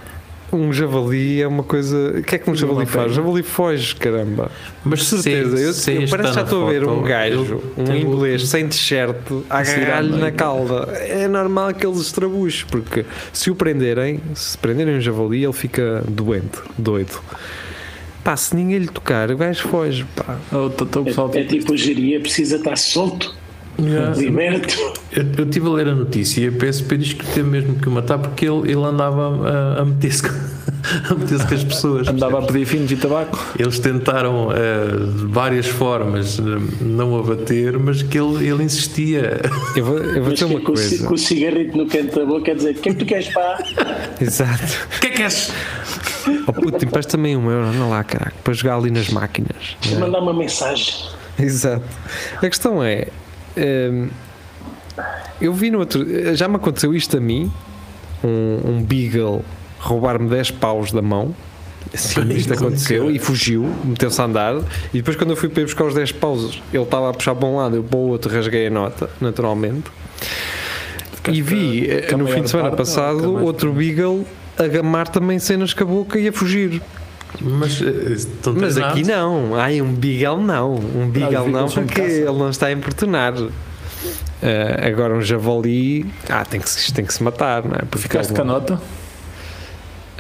um 0.52 0.72
javali 0.74 1.42
é 1.42 1.48
uma 1.48 1.64
coisa. 1.64 2.16
O 2.20 2.24
que 2.24 2.36
é 2.36 2.38
que 2.38 2.50
um 2.50 2.56
javali 2.56 2.86
faz? 2.86 3.12
O 3.12 3.16
javali 3.16 3.44
foge, 3.44 3.96
caramba. 3.96 4.52
Mas 4.84 5.04
certeza, 5.04 5.56
se- 5.58 5.64
eu, 5.64 5.74
se 5.74 5.92
eu 6.04 6.10
parece 6.10 6.30
que 6.30 6.36
já 6.36 6.42
estou 6.44 6.68
a 6.68 6.70
ver 6.72 6.84
um 6.86 7.02
gajo, 7.02 7.62
um 7.78 7.96
inglês 7.96 8.48
sem 8.48 8.68
t-shirt, 8.68 9.16
a 9.50 9.60
agarrar-lhe 9.60 10.18
na 10.18 10.32
cauda. 10.32 10.92
É 10.98 11.28
normal 11.28 11.74
que 11.74 11.86
eles 11.86 12.00
estrabuchem, 12.00 12.66
porque 12.70 13.06
se 13.32 13.50
o 13.50 13.56
prenderem, 13.56 14.20
se 14.36 14.58
prenderem 14.58 14.98
um 14.98 15.02
javali, 15.02 15.44
ele 15.44 15.54
fica 15.54 16.04
doente, 16.08 16.60
doido. 16.78 17.20
Pá, 18.24 18.38
se 18.38 18.56
ninguém 18.56 18.78
lhe 18.78 18.88
tocar, 18.88 19.32
o 19.32 19.38
gajo 19.38 19.68
foge, 19.68 20.06
pá. 20.16 20.38
O, 20.52 20.56
o, 20.58 20.66
o 20.68 21.06
pessoal 21.06 21.32
É 21.34 21.44
tipo 21.44 21.74
a 21.74 21.76
geria, 21.78 22.20
precisa 22.20 22.58
estar 22.58 22.78
solto, 22.78 23.36
Yeah. 23.80 24.14
Eu, 25.12 25.26
eu 25.38 25.46
estive 25.46 25.68
a 25.68 25.72
ler 25.72 25.88
a 25.88 25.96
notícia 25.96 26.42
e 26.42 26.48
a 26.48 26.52
PSP 26.52 26.98
diz 26.98 27.14
que 27.14 27.26
teve 27.26 27.50
mesmo 27.50 27.76
que 27.76 27.88
o 27.88 27.92
matar 27.92 28.20
porque 28.20 28.46
ele, 28.46 28.72
ele 28.72 28.84
andava 28.84 29.48
a, 29.48 29.82
a 29.82 29.86
meter-se 29.86 30.24
com, 30.24 30.30
a 31.10 31.16
meter-se 31.16 31.48
com 31.48 31.54
as 31.56 31.64
pessoas. 31.64 32.08
andava 32.08 32.38
a 32.38 32.42
percebes? 32.42 32.52
pedir 32.52 32.66
finos 32.66 32.92
e 32.92 32.96
tabaco. 32.98 33.54
Eles 33.58 33.80
tentaram 33.80 34.50
de 34.50 35.26
várias 35.26 35.68
formas 35.68 36.38
eh, 36.40 36.44
não 36.82 37.18
abater, 37.18 37.78
mas 37.80 38.04
que 38.04 38.20
ele, 38.20 38.48
ele 38.48 38.64
insistia. 38.64 39.42
Eu 39.76 39.86
vou, 39.86 39.98
eu 39.98 40.24
vou 40.24 40.34
que 40.34 40.44
uma 40.44 40.60
com, 40.60 40.72
o 40.72 40.76
coisa. 40.76 41.08
com 41.08 41.14
o 41.14 41.18
cigarrito 41.18 41.78
no 41.78 41.88
canto 41.88 42.20
da 42.20 42.26
boca, 42.26 42.42
quer 42.42 42.56
dizer, 42.56 42.72
o 42.72 42.76
que 42.76 42.90
é 42.90 42.94
que 42.94 43.00
tu 43.00 43.06
queres, 43.06 43.30
pá? 43.30 43.58
Exato. 44.22 44.88
O 44.98 45.00
que 45.00 45.08
é 45.08 45.10
que 45.12 45.24
és? 45.24 45.52
Oh 46.48 46.54
puto, 46.54 46.84
empresta 46.86 47.14
também 47.14 47.36
um 47.36 47.50
euro, 47.50 47.66
anda 47.68 47.86
lá, 47.86 48.04
caraca, 48.04 48.36
para 48.44 48.54
jogar 48.54 48.76
ali 48.76 48.92
nas 48.92 49.10
máquinas. 49.10 49.76
Vou 49.90 50.00
mandar 50.00 50.20
uma 50.20 50.34
mensagem. 50.34 50.94
Exato. 51.40 51.84
A 52.38 52.48
questão 52.50 52.84
é. 52.84 53.08
Hum, 53.58 54.10
eu 55.40 55.54
vi 55.54 55.72
no 55.72 55.80
outro. 55.80 56.06
Já 56.36 56.48
me 56.48 56.56
aconteceu 56.56 56.94
isto 56.94 57.18
a 57.18 57.20
mim: 57.20 57.52
um, 58.24 58.72
um 58.72 58.84
Beagle 58.84 59.44
roubar-me 59.80 60.30
10 60.30 60.52
paus 60.52 60.92
da 60.92 61.02
mão. 61.02 61.36
Sim, 61.94 62.32
isto 62.32 62.54
aconteceu 62.54 63.12
e 63.12 63.20
fugiu, 63.20 63.64
meteu-se 63.84 64.22
a 64.22 64.26
andar. 64.26 64.56
E 64.94 64.98
depois, 64.98 65.18
quando 65.18 65.32
eu 65.32 65.36
fui 65.36 65.50
para 65.50 65.62
ir 65.62 65.66
buscar 65.66 65.86
os 65.86 65.94
10 65.94 66.14
paus, 66.14 66.62
ele 66.72 66.84
estava 66.84 67.10
a 67.10 67.14
puxar 67.14 67.36
para 67.36 67.48
um 67.48 67.58
lado, 67.58 67.76
eu 67.76 67.84
para 67.84 67.98
o 67.98 68.08
outro 68.08 68.34
rasguei 68.34 68.68
a 68.68 68.70
nota, 68.70 69.10
naturalmente. 69.20 69.92
E 71.30 71.42
vi 71.42 71.90
eh, 71.90 72.16
no 72.16 72.28
fim 72.28 72.44
de 72.44 72.50
semana 72.50 72.72
passado 72.72 73.44
outro 73.44 73.74
Beagle 73.74 74.26
a 74.58 74.68
gamar 74.68 75.08
também 75.08 75.38
cenas 75.40 75.74
com 75.74 75.84
a 75.84 75.88
boca 75.88 76.20
e 76.20 76.28
a 76.28 76.34
fugir. 76.34 76.82
Mas, 77.40 77.82
eh, 77.82 78.14
estão 78.14 78.54
Mas 78.54 78.78
aqui 78.78 79.04
não, 79.04 79.56
ai, 79.56 79.82
um 79.82 79.94
Beagle 79.94 80.42
não, 80.42 80.76
um 80.76 81.10
Beagle 81.10 81.46
Beagles 81.46 81.52
não, 81.54 81.68
porque 81.70 82.02
ele 82.02 82.26
não 82.38 82.50
está 82.50 82.68
a 82.68 82.72
importunar. 82.72 83.34
Eh, 84.44 84.80
agora 84.92 85.14
um 85.16 85.22
javali, 85.22 86.06
ah, 86.30 86.44
tem 86.44 86.60
que, 86.60 86.70
se- 86.70 86.92
tem 86.94 87.06
que 87.06 87.14
se 87.14 87.22
matar, 87.24 87.64
não 87.64 87.76
é? 87.76 87.80
Porque 87.80 88.00
Ficaste 88.00 88.34
com 88.34 88.42
a 88.42 88.46
nota? 88.46 88.82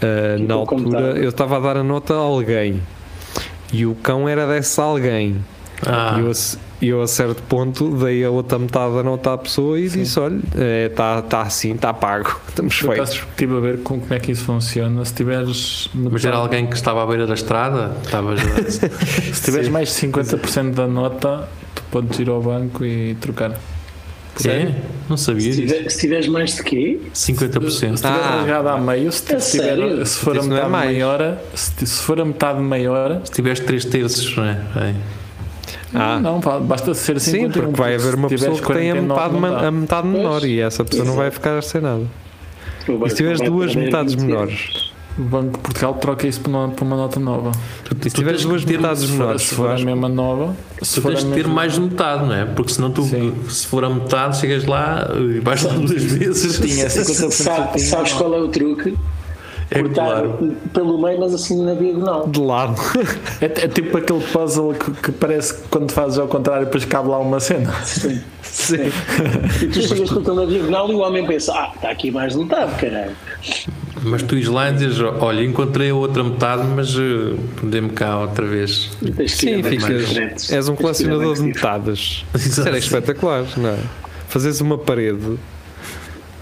eh, 0.02 0.38
na 0.40 0.54
altura 0.56 1.14
tá. 1.14 1.20
eu 1.20 1.30
estava 1.30 1.58
a 1.58 1.60
dar 1.60 1.78
a 1.78 1.84
nota 1.84 2.14
a 2.14 2.18
alguém 2.18 2.82
e 3.74 3.86
o 3.86 3.96
cão 3.96 4.28
era 4.30 4.48
desse 4.48 4.80
alguém. 4.80 5.44
Ah, 5.86 6.18
E 6.82 6.88
eu, 6.88 6.98
eu 6.98 7.02
a 7.02 7.08
certo 7.08 7.42
ponto 7.44 7.90
dei 8.04 8.24
a 8.24 8.30
outra 8.30 8.58
metade 8.60 8.96
da 8.96 9.04
nota 9.04 9.34
à 9.34 9.38
pessoa 9.38 9.80
e 9.80 9.88
disse: 9.90 10.20
Olha, 10.20 10.40
está 10.88 11.22
tá 11.22 11.42
assim, 11.42 11.74
está 11.74 11.94
pago, 11.94 12.40
estamos 12.50 12.80
Por 12.80 12.94
acaso 12.94 13.12
feitos. 13.14 13.30
estive 13.32 13.58
a 13.58 13.60
ver 13.60 13.80
com- 13.84 14.00
como 14.00 14.14
é 14.14 14.20
que 14.20 14.32
isso 14.32 14.44
funciona. 14.46 15.04
Se 15.06 15.14
tiveres. 15.14 15.90
mas 15.94 16.24
era 16.26 16.38
alguém 16.38 16.68
que 16.68 16.76
estava 16.76 17.04
à 17.04 17.08
beira 17.08 17.26
da 17.28 17.34
estrada? 17.34 17.96
Estava 18.04 18.36
já- 18.38 18.44
Se 19.34 19.42
tiveres 19.44 19.70
mais 19.70 19.90
de 19.90 20.08
50% 20.08 20.74
da 20.74 20.88
nota, 20.88 21.48
tu 21.76 21.84
podes 21.92 22.20
ir 22.20 22.30
ao 22.30 22.42
banco 22.42 22.86
e 22.86 23.16
trocar. 23.16 23.52
É? 24.46 24.74
Não 25.10 25.18
sabia 25.18 25.52
Se, 25.52 25.62
disso. 25.62 25.74
tiver, 25.76 25.90
se 25.90 26.00
tiveres 26.00 26.28
mais 26.28 26.56
de 26.56 26.64
quê? 26.64 27.00
50%. 27.14 27.70
Se 27.70 27.86
estiver 27.86 28.08
Ah. 28.14 28.38
rasgado 28.38 28.70
à 28.70 28.78
meio, 28.80 29.12
se, 29.12 29.22
É 29.24 29.26
tiver, 29.36 29.40
sério? 29.42 30.06
se 30.06 30.18
for 30.18 30.36
a 30.38 30.40
é 30.40 30.44
metade 30.44 30.72
meia 30.72 31.08
hora, 31.08 31.44
se, 31.54 31.86
se 31.86 32.02
for 32.02 32.20
a 32.20 32.26
metade 32.26 32.88
hora, 32.88 33.22
Se 33.26 33.32
tiveste 33.34 33.66
3 33.66 33.86
terços, 33.86 34.36
não 34.38 34.46
é? 34.46 34.54
Bem, 34.74 34.96
Ah. 35.94 36.20
não, 36.20 36.40
pá, 36.40 36.60
basta 36.60 36.94
ser 36.94 37.20
51. 37.20 37.48
Sim, 37.54 37.60
porque 37.68 37.80
vai 37.82 37.96
haver 37.96 38.16
uma 38.16 38.30
pessoa 38.30 38.52
que 38.60 38.74
tem 38.74 38.92
a 38.92 38.96
49, 38.96 39.40
metade, 39.40 39.66
a 39.66 39.72
metade 39.72 40.08
menor 40.08 40.40
Pois. 40.40 40.44
e 40.52 40.60
essa 40.62 40.86
pessoa 40.86 41.06
não 41.06 41.16
vai 41.16 41.30
ficar 41.32 41.62
sem 41.64 41.82
nada. 41.82 42.04
E 43.06 43.10
se 43.10 43.16
tiveres 43.16 43.42
duas 43.42 43.76
metades 43.76 44.14
20. 44.16 44.26
menores? 44.26 44.92
O 45.20 45.24
Banco 45.24 45.52
de 45.52 45.60
Portugal 45.60 45.94
troca 45.96 46.26
isso 46.26 46.40
por 46.40 46.50
uma, 46.50 46.70
por 46.70 46.86
uma 46.86 46.96
nota 46.96 47.20
nova. 47.20 47.52
tu, 47.84 47.96
E 48.08 48.10
se 48.10 48.16
tiveres 48.16 48.44
duas 48.46 48.64
metades 48.64 49.02
Se 49.02 49.08
for, 49.10 49.18
menores, 49.18 49.42
se 49.42 49.56
for 49.56 49.70
a 49.70 49.78
mesma 49.78 50.08
nova, 50.08 50.56
se 50.82 50.96
Tu 50.96 51.02
for 51.02 51.14
tens 51.14 51.26
a 51.26 51.28
de 51.28 51.34
ter 51.34 51.48
mais 51.48 51.74
de 51.74 51.82
metade, 51.82 52.26
não 52.26 52.34
é? 52.34 52.46
Porque 52.46 52.72
senão 52.72 52.90
tu, 52.92 53.04
Sim. 53.04 53.34
se 53.50 53.68
for 53.68 53.84
a 53.84 53.90
metade, 53.90 54.38
chegas 54.40 54.66
lá 54.66 55.06
e 55.20 55.40
vais 55.42 55.62
lá 55.64 55.74
duas 55.74 56.02
vezes. 56.04 56.58
Tinha 56.60 56.88
50% 56.90 57.32
Sabe- 57.32 57.74
tinha, 57.78 57.86
sabes 57.90 58.14
qual 58.14 58.34
é 58.34 58.40
o 58.40 58.48
truque? 58.48 58.98
É 59.74 59.82
Cortar 59.82 60.06
claro. 60.06 60.58
pelo 60.74 61.02
meio, 61.02 61.18
mas 61.18 61.34
assim 61.34 61.64
na 61.64 61.74
diagonal. 61.74 62.28
de 62.28 62.40
lado. 62.42 62.76
É, 63.40 63.46
é 63.46 63.68
tipo 63.70 63.98
aquele 63.98 64.20
puzzle 64.20 64.74
que, 64.74 64.92
que 64.92 65.12
parece 65.14 65.54
que 65.56 65.68
quando 65.70 65.92
fazes 65.92 66.20
ao 66.20 66.28
contrário, 66.28 66.66
depois 66.66 66.84
cabe 66.84 67.08
lá 67.08 67.18
uma 67.18 67.40
cena. 67.40 67.72
Sim. 67.84 68.22
Sim. 68.44 68.92
E 69.62 69.68
tu 69.68 69.82
chegas 69.82 70.10
com 70.12 70.20
aquilo 70.20 70.36
na 70.36 70.46
diagonal 70.46 70.92
e 70.92 70.94
o 70.94 71.00
homem 71.00 71.26
pensa: 71.26 71.54
Ah, 71.54 71.72
está 71.74 71.90
aqui 71.90 72.12
mais 72.12 72.34
de 72.34 72.40
metade, 72.40 72.76
caralho. 72.80 73.16
Mas 74.04 74.24
tu 74.24 74.36
ires 74.36 74.50
lá 74.50 74.70
e 74.70 74.74
dizes: 74.74 75.00
Olha, 75.00 75.44
encontrei 75.44 75.90
a 75.90 75.96
outra 75.96 76.24
metade, 76.24 76.64
mas 76.68 76.94
uh, 76.96 77.38
dê-me 77.64 77.90
cá 77.90 78.20
outra 78.20 78.46
vez. 78.46 78.92
Sim, 79.28 79.62
a 79.62 79.64
ficas. 79.64 80.52
És 80.52 80.68
um 80.68 80.74
a 80.74 80.76
colecionador 80.76 81.36
de 81.36 81.44
metadas. 81.44 82.26
Isso 82.36 82.62
era 82.62 82.78
espetacular, 82.78 83.46
não 83.56 83.70
é? 83.70 83.80
Fazes 84.28 84.60
uma 84.60 84.78
parede. 84.78 85.38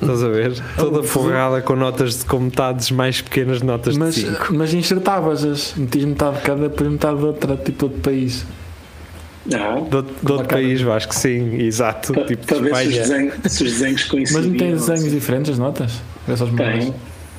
Estás 0.02 0.24
a 0.24 0.28
ver? 0.30 0.54
Toda 0.78 1.04
forrada 1.04 1.62
com 1.62 1.76
notas 1.76 2.20
de, 2.20 2.26
com 2.26 2.40
metades 2.40 2.90
mais 2.92 3.22
pequenas 3.22 3.60
de 3.60 3.66
notas 3.66 3.98
Mas, 3.98 4.16
de 4.16 4.22
5. 4.22 4.54
mas 4.54 4.74
enxertavas-as, 4.74 5.74
metias 5.76 6.06
metade 6.06 6.38
de 6.38 6.42
cada, 6.44 6.70
depois 6.70 6.90
metade 6.90 7.18
de 7.18 7.26
outra, 7.26 7.58
tipo 7.58 7.90
de 7.90 8.00
país. 8.00 8.46
Não. 9.46 9.84
De, 9.86 9.96
outro- 9.96 10.16
de 10.24 10.32
outro 10.32 10.48
cara. 10.48 10.62
país, 10.62 10.82
Vasco, 10.82 11.14
sim, 11.16 11.56
exato. 11.62 12.14
Para, 12.14 12.26
Tipo 12.26 12.46
para 12.46 12.58
de 12.58 12.64
ver 12.64 12.76
se 12.76 12.82
os, 12.88 12.96
Espanha. 12.96 13.02
desenhos, 13.02 13.34
se 13.54 13.64
os 13.64 13.72
desenhos 13.72 14.04
coincidiam. 14.06 14.42
Mas 14.42 14.52
não 14.52 14.58
tem 14.58 14.72
desenhos 14.72 15.02
se- 15.02 15.10
diferentes 15.10 15.52
as 15.52 15.58
notas? 15.60 15.92
Essas? 16.28 16.50
Tem. 16.52 16.94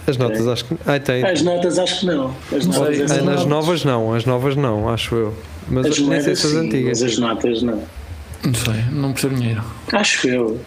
As 0.06 0.16
notas, 0.16 0.48
acho 0.48 0.64
que. 0.64 0.76
Ai, 0.86 0.98
tem. 0.98 1.24
As 1.24 1.42
notas 1.42 1.78
acho 1.78 2.00
que 2.00 2.06
não. 2.06 2.34
As 2.52 2.66
Não 2.66 2.74
notas, 2.78 2.96
sei, 2.96 3.04
as 3.04 3.10
Ah, 3.12 3.14
Nas 3.16 3.24
notas- 3.24 3.44
novas 3.46 3.84
não, 3.84 4.14
as 4.14 4.24
novas 4.24 4.56
não, 4.56 4.88
acho 4.88 5.14
eu. 5.14 5.34
Mas 5.68 5.86
as 5.86 5.90
nem 5.90 5.94
sei 5.94 6.06
moedas 6.06 6.44
as 6.44 6.50
sim, 6.50 6.58
antigas. 6.58 7.00
mas 7.00 7.12
as 7.12 7.18
notas 7.18 7.62
não. 7.62 7.82
Não 8.44 8.54
sei, 8.54 8.74
não 8.90 9.12
percebo 9.12 9.34
dinheiro. 9.36 9.62
Acho 9.92 10.26
eu. 10.28 10.60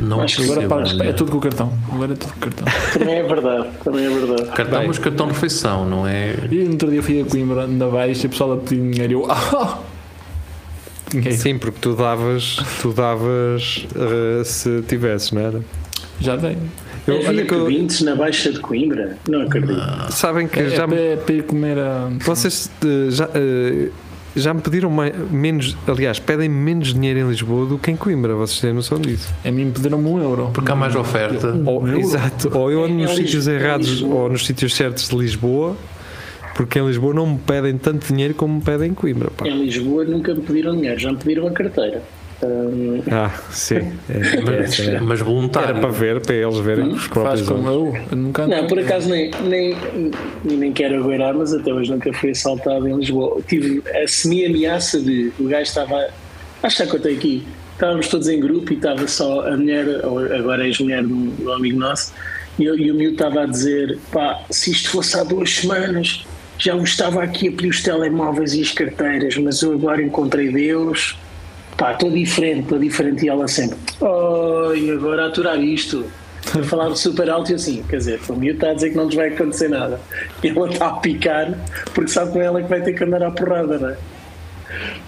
Não 0.00 0.20
Acho 0.20 0.36
que 0.42 0.50
Agora 0.50 0.68
pagas, 0.68 0.98
é 1.00 1.12
tudo 1.12 1.30
com 1.32 1.38
o 1.38 1.40
cartão. 1.40 1.72
Agora 1.92 2.12
é 2.12 2.16
tudo 2.16 2.32
com 2.32 2.38
o 2.38 2.40
cartão. 2.42 2.66
Também 2.92 3.14
é 3.16 3.22
verdade. 3.22 3.68
Também 3.84 4.04
é 4.04 4.08
verdade. 4.10 4.44
Cartão, 4.50 4.78
Bem. 4.80 4.88
mas 4.88 4.98
cartão 4.98 5.26
de 5.26 5.32
refeição, 5.32 5.88
não 5.88 6.06
é? 6.06 6.34
E 6.50 6.64
no 6.64 6.72
outro 6.72 6.90
dia 6.90 7.02
fui 7.02 7.20
a 7.20 7.24
Coimbra 7.24 7.66
na 7.66 7.86
Baixa 7.88 8.24
e 8.24 8.26
o 8.26 8.30
pessoal 8.30 8.52
a 8.52 8.56
pedir 8.58 8.80
dinheiro 8.92 9.12
e 9.12 9.14
eu. 9.14 9.26
Ah, 9.30 9.78
dinheiro. 11.10 11.36
Sim, 11.36 11.58
porque 11.58 11.78
tu 11.80 11.94
davas, 11.96 12.56
tu 12.80 12.92
davas 12.92 13.86
eh, 13.96 14.44
se 14.44 14.82
tivesses, 14.82 15.32
não 15.32 15.42
era? 15.42 15.60
Já 16.20 16.36
tenho. 16.38 16.58
Eu, 17.06 17.16
Havia 17.16 17.28
olha 17.30 17.44
que 17.46 17.54
eu- 17.54 17.86
na 18.04 18.14
Baixa 18.14 18.52
de 18.52 18.60
Coimbra? 18.60 19.16
Não 19.28 19.42
acredito. 19.42 19.80
sabem 20.10 20.46
que 20.46 20.60
É, 20.60 20.68
já 20.70 20.84
é, 20.84 21.16
para- 21.16 21.32
é 21.34 21.36
ir 21.36 21.42
comer 21.44 21.78
a. 21.78 22.10
vocês 22.20 22.70
eh, 22.84 23.10
já, 23.10 23.28
eh, 23.34 23.88
já 24.36 24.54
me 24.54 24.60
pediram 24.60 24.90
mai- 24.90 25.12
menos, 25.30 25.76
aliás, 25.86 26.18
pedem 26.18 26.48
menos 26.48 26.94
dinheiro 26.94 27.20
em 27.20 27.28
Lisboa 27.28 27.66
do 27.66 27.78
que 27.78 27.90
em 27.90 27.96
Coimbra, 27.96 28.34
vocês 28.34 28.60
têm 28.60 28.72
noção 28.72 28.98
disso? 29.00 29.32
A 29.44 29.50
mim 29.50 29.70
pediram-me 29.70 30.08
um 30.08 30.20
euro. 30.22 30.50
Porque 30.52 30.70
há 30.70 30.74
mais 30.76 30.94
oferta. 30.94 31.48
Ou, 31.66 31.86
euro? 31.86 31.98
exato, 32.00 32.56
ou 32.56 32.70
eu 32.70 32.84
ando 32.84 32.94
É 32.94 32.96
nos 32.96 33.10
Lisboa, 33.10 33.26
sítios 33.26 33.48
é 33.48 33.54
errados 33.54 34.02
ou 34.02 34.28
nos 34.28 34.46
sítios 34.46 34.74
certos 34.74 35.08
de 35.08 35.16
Lisboa, 35.16 35.76
porque 36.54 36.78
em 36.78 36.86
Lisboa 36.86 37.14
não 37.14 37.26
me 37.26 37.38
pedem 37.38 37.76
tanto 37.78 38.06
dinheiro 38.12 38.34
como 38.34 38.54
me 38.56 38.60
pedem 38.62 38.90
em 38.90 38.94
Coimbra. 38.94 39.30
pá. 39.30 39.46
Em 39.48 39.64
Lisboa 39.64 40.04
nunca 40.04 40.34
me 40.34 40.40
pediram 40.42 40.76
dinheiro, 40.76 40.98
já 40.98 41.10
me 41.10 41.18
pediram 41.18 41.46
a 41.46 41.50
carteira. 41.50 42.02
Hum, 42.42 43.02
Ah, 43.10 43.30
sim. 43.50 43.76
É, 44.08 44.40
Mas, 44.40 44.80
é, 44.80 44.94
é. 44.94 45.00
mas 45.00 45.20
voluntário. 45.20 45.70
Era 45.70 45.80
para 45.80 45.90
ver, 45.90 46.20
para 46.20 46.34
eles 46.34 46.56
verem 46.58 46.88
com 46.90 46.94
os 46.94 47.02
Faz 47.04 47.12
próprios 47.42 47.48
como 47.48 47.68
olhos. 47.68 47.94
eu. 47.96 48.02
eu 48.12 48.16
nunca. 48.16 48.46
Não, 48.46 48.66
por 48.66 48.78
acaso 48.78 49.08
nem, 49.10 49.30
nem, 49.44 49.76
nem 50.44 50.72
quero 50.72 50.98
agourar, 51.00 51.34
mas 51.34 51.52
até 51.52 51.72
hoje 51.72 51.90
nunca 51.90 52.12
fui 52.14 52.30
assaltado 52.30 52.88
em 52.88 52.96
Lisboa. 52.96 53.40
Tive 53.46 53.82
a 53.90 54.08
semi-ameaça 54.08 55.00
de 55.00 55.32
o 55.38 55.44
gajo 55.44 55.62
estava. 55.64 56.08
Acho 56.62 56.76
que 56.78 56.84
já 56.84 56.90
contei 56.90 57.14
aqui. 57.16 57.46
Estávamos 57.74 58.08
todos 58.08 58.28
em 58.28 58.38
grupo 58.40 58.72
e 58.72 58.76
estava 58.76 59.06
só 59.08 59.46
a 59.46 59.56
mulher, 59.56 60.04
ou 60.04 60.18
agora 60.18 60.62
a 60.62 60.66
ex-mulher 60.66 61.02
de 61.04 61.12
um, 61.12 61.32
um 61.42 61.52
amigo 61.52 61.78
nosso, 61.78 62.12
e, 62.58 62.64
eu- 62.64 62.78
e 62.78 62.90
o 62.90 62.94
miúdo 62.94 63.14
estava 63.14 63.42
a 63.42 63.46
dizer: 63.46 63.98
pá, 64.12 64.38
se 64.50 64.70
isto 64.70 64.90
fosse 64.90 65.18
há 65.18 65.24
duas 65.24 65.50
semanas, 65.56 66.24
já 66.58 66.74
vos 66.74 66.90
estava 66.90 67.22
aqui 67.22 67.48
a 67.48 67.52
pedir 67.52 67.68
os 67.68 67.82
telemóveis 67.82 68.52
e 68.54 68.60
as 68.60 68.70
carteiras, 68.72 69.36
mas 69.38 69.62
eu 69.62 69.72
agora 69.72 70.02
encontrei 70.02 70.50
Deus 70.52 71.16
pá, 71.80 71.92
estou 71.92 72.10
diferente, 72.10 72.60
estou 72.60 72.78
diferente. 72.78 73.24
E 73.24 73.28
ela 73.30 73.48
sempre, 73.48 73.78
oh, 74.00 74.74
e 74.74 74.90
agora 74.90 75.26
aturar 75.26 75.58
isto. 75.58 76.04
Falar 76.64 76.94
super 76.96 77.28
alto 77.28 77.52
e 77.52 77.54
assim, 77.54 77.82
quer 77.82 77.98
dizer, 77.98 78.20
o 78.28 78.32
miúdo 78.32 78.56
está 78.56 78.70
a 78.70 78.74
dizer 78.74 78.90
que 78.90 78.96
não 78.96 79.04
nos 79.04 79.14
vai 79.14 79.28
acontecer 79.28 79.68
nada. 79.68 80.00
E 80.42 80.48
ela 80.48 80.68
está 80.68 80.88
a 80.88 80.92
picar 80.94 81.52
porque 81.92 82.10
sabe 82.10 82.38
é 82.38 82.44
ela 82.44 82.62
que 82.62 82.68
vai 82.68 82.80
ter 82.80 82.94
que 82.94 83.04
andar 83.04 83.22
à 83.22 83.30
porrada, 83.30 83.78
não 83.78 83.90
é? 83.90 83.96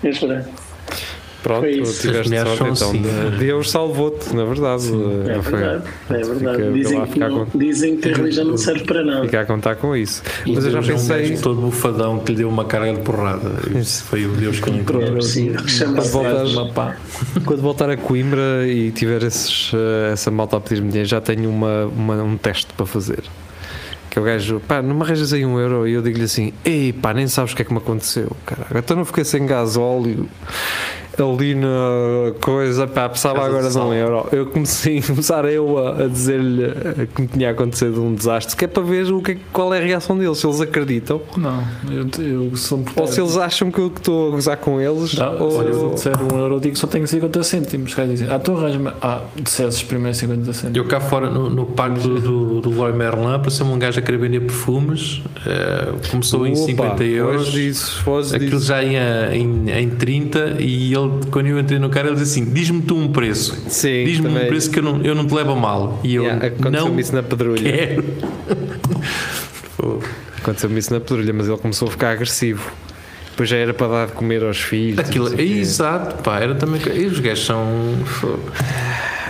Mas. 0.03 0.72
Pronto, 1.43 1.61
Foi 1.61 1.71
isso. 1.73 2.01
tiveste 2.03 2.29
sorte 2.39 2.53
então. 2.55 2.73
assim. 2.73 3.03
Deus 3.39 3.71
salvou-te, 3.71 4.35
na 4.35 4.45
verdade. 4.45 4.87
É 4.89 5.35
não 5.37 5.43
foi? 5.43 5.59
verdade, 5.59 5.85
é 6.11 6.13
verdade. 6.15 6.57
Fica- 6.57 6.73
Dizem 6.73 7.01
que, 7.05 7.13
ficar 7.13 7.29
não- 7.29 7.47
com- 7.47 7.59
dizem 7.59 7.97
que 7.97 8.09
a 8.09 8.15
religião 8.15 8.45
não 8.47 8.57
serve 8.57 8.85
para 8.85 9.05
nada. 9.05 9.25
Fica 9.25 9.41
a 9.41 9.45
contar 9.47 9.75
com 9.77 9.97
isso. 9.97 10.23
E 10.47 10.53
Mas 10.55 10.65
eu 10.65 10.71
já 10.71 10.81
Deus 10.81 10.89
é 11.11 11.15
um 11.15 11.19
pensei. 11.19 11.37
todo 11.39 11.61
bufadão 11.61 12.19
que 12.21 12.31
lhe 12.33 12.39
deu 12.39 12.49
uma 12.49 12.65
carga 12.65 12.95
de 12.95 13.01
porrada. 13.01 13.51
Isso 13.77 14.05
foi 14.05 14.25
o 14.27 14.31
Deus 14.31 14.61
que 14.61 14.71
É. 14.71 14.73
Chama-se 15.69 16.13
Quando 16.13 16.73
pá. 16.73 16.97
Quando 17.45 17.61
voltar 17.61 17.91
a 17.91 17.97
Coimbra 17.97 18.67
e 18.67 18.91
tiver 18.93 19.23
esses, 19.25 19.73
eh, 19.75 20.13
essa 20.13 20.31
malta 20.31 20.57
a 20.57 20.61
pedir-me 20.61 20.89
dinheiro, 20.89 21.09
já 21.09 21.21
tenho 21.21 21.51
uma, 21.51 21.87
uma- 21.87 22.23
um 22.23 22.37
teste 22.37 22.73
para 22.77 22.87
fazer. 22.87 23.23
Que 24.11 24.19
é 24.19 24.23
o 24.23 24.25
gajo, 24.27 24.61
pá, 24.69 24.83
não 24.83 24.95
me 24.95 25.03
arranjas 25.03 25.33
aí 25.33 25.45
um 25.47 25.59
euro 25.59 25.89
e 25.89 25.95
eu 25.95 26.03
digo-lhe 26.03 26.25
assim: 26.25 26.53
ei, 26.65 26.93
pá, 26.93 27.15
nem 27.15 27.27
sabes 27.27 27.53
o 27.53 27.57
que 27.57 27.63
é 27.63 27.65
que 27.65 27.73
me 27.73 27.79
aconteceu, 27.79 28.31
cara. 28.45 28.67
Então 28.79 28.95
não 28.97 29.07
fiquei 29.07 29.25
sem 29.25 29.47
gasóleo 29.47 30.29
ali 31.19 31.55
na 31.55 32.33
coisa, 32.41 32.87
pá, 32.87 33.09
precisava 33.09 33.45
agora 33.45 33.69
de 33.69 33.79
um 33.79 33.93
euro. 33.93 34.27
Eu 34.33 34.47
comecei 34.47 34.99
a 34.99 35.03
começar 35.03 35.45
eu 35.47 35.79
a, 35.79 36.05
a 36.05 36.07
dizer-lhe 36.09 37.07
que 37.15 37.23
me 37.23 37.29
tinha 37.29 37.51
acontecido 37.51 38.03
um 38.03 38.15
desastre, 38.15 38.57
que 38.57 38.65
é 38.65 38.69
para 38.69 38.83
ver 38.83 39.13
o 39.13 39.21
que 39.23 39.33
é- 39.33 39.37
qual 39.53 39.73
é 39.75 39.79
a 39.79 39.83
reação 39.85 40.17
deles, 40.17 40.39
se 40.39 40.47
eles 40.47 40.61
acreditam 40.61 41.21
Não, 41.37 41.63
eu, 41.91 42.07
eu 42.25 42.57
sou 42.57 42.79
um 42.79 42.85
ou 42.97 43.07
se 43.07 43.21
eles 43.21 43.37
acham 43.37 43.71
que 43.71 43.79
eu 43.79 43.89
estou 43.89 44.29
a 44.29 44.31
gozar 44.33 44.57
com 44.57 44.81
eles. 44.81 45.15
Não, 45.15 45.39
ou... 45.41 45.51
se 45.51 45.69
eu 45.69 45.91
disser 45.95 46.13
um 46.23 46.39
euro, 46.39 46.55
eu 46.57 46.61
digo 46.61 46.75
que 46.75 46.79
só 46.81 46.87
tenho 46.87 47.07
50 47.07 47.43
cêntimos. 47.43 47.95
Quer 47.95 48.07
dizer, 48.09 48.31
ah, 48.33 48.39
tu 48.39 48.57
arranja-me. 48.57 48.91
Ah, 49.01 49.21
dissesses 49.37 49.83
primeiro 49.83 50.17
50 50.17 50.53
cêntimos. 50.53 50.77
Eu 50.77 50.85
cá 50.87 51.01
fora 51.01 51.29
no, 51.31 51.51
no 51.51 51.67
parque 51.67 52.01
do, 52.01 52.21
do, 52.21 52.61
do 52.61 52.71
Leroy 52.71 52.93
Merlin 52.93 53.35
apareceu-me 53.35 53.73
um 53.73 53.79
gajo 53.79 53.99
a 53.99 54.03
querer 54.03 54.19
vender 54.19 54.41
perfumes. 54.41 55.23
eh, 55.47 55.93
começou 56.11 56.47
em 56.47 56.53
Opa, 56.53 56.63
50 56.67 57.05
euros. 57.05 57.53
Disso, 57.53 58.01
Aquilo 58.35 58.51
disso. 58.53 58.67
já 58.67 58.83
ia 58.83 59.35
em, 59.35 59.71
em 59.71 59.91
30 59.91 60.57
e 60.61 60.95
ele, 60.95 61.02
quando 61.31 61.47
eu 61.47 61.59
entrei 61.59 61.79
no 61.79 61.89
carro, 61.91 62.09
ele 62.09 62.17
disse 62.17 62.41
assim: 62.41 62.53
Diz-me 62.53 62.83
tu 62.83 62.97
um 62.97 63.09
preço. 63.13 63.57
Sim, 63.69 64.05
Diz-me 64.05 64.29
um 64.29 64.47
preço 64.47 64.71
que 64.71 64.79
eu 64.79 64.83
não, 64.83 65.01
eu 65.03 65.15
não 65.15 65.27
te 65.27 65.35
levo 65.35 65.53
a 65.53 65.57
mal. 65.57 66.01
E 66.05 66.15
eu 66.15 66.23
Yeah, 66.25 66.47
Aconteceu-me 66.47 66.91
não 66.93 67.01
isso 67.01 67.15
na 67.15 67.23
pedrulha. 67.23 67.63
quero. 67.73 68.05
Aconteceu-me 70.39 70.79
isso 70.79 70.93
na 70.93 71.01
pedrulha, 71.01 71.33
mas 71.33 71.49
ele 71.49 71.59
começou 71.59 71.89
a 71.89 71.91
ficar 71.91 72.11
agressivo. 72.11 72.71
Depois 73.31 73.49
já 73.49 73.57
era 73.57 73.73
para 73.73 73.89
dar 73.89 74.07
de 74.09 74.13
comer 74.13 74.43
aos 74.45 74.61
filhos. 74.61 74.99
Aquilo, 74.99 75.41
exato, 75.41 76.23
pá, 76.23 76.39
era 76.41 76.55
também. 76.55 76.81
E 76.95 77.07
os 77.07 77.19
gajos 77.19 77.47
são. 77.47 77.95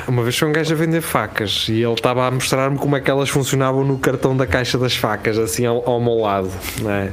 Uma 0.09 0.23
vez 0.23 0.37
foi 0.37 0.49
um 0.49 0.53
gajo 0.53 0.73
a 0.75 0.77
vender 0.77 1.01
facas 1.01 1.67
e 1.69 1.83
ele 1.83 1.93
estava 1.95 2.27
a 2.27 2.31
mostrar-me 2.31 2.77
como 2.79 2.97
é 2.97 3.01
que 3.01 3.11
elas 3.11 3.29
funcionavam 3.29 3.85
no 3.85 3.99
cartão 3.99 4.37
da 4.37 4.47
caixa 4.47 4.77
das 4.77 4.97
facas, 4.97 5.39
assim 5.39 5.65
ao, 5.65 5.89
ao 5.89 6.01
meu 6.01 6.15
lado. 6.19 6.51
Não 6.81 6.91
é? 6.91 7.13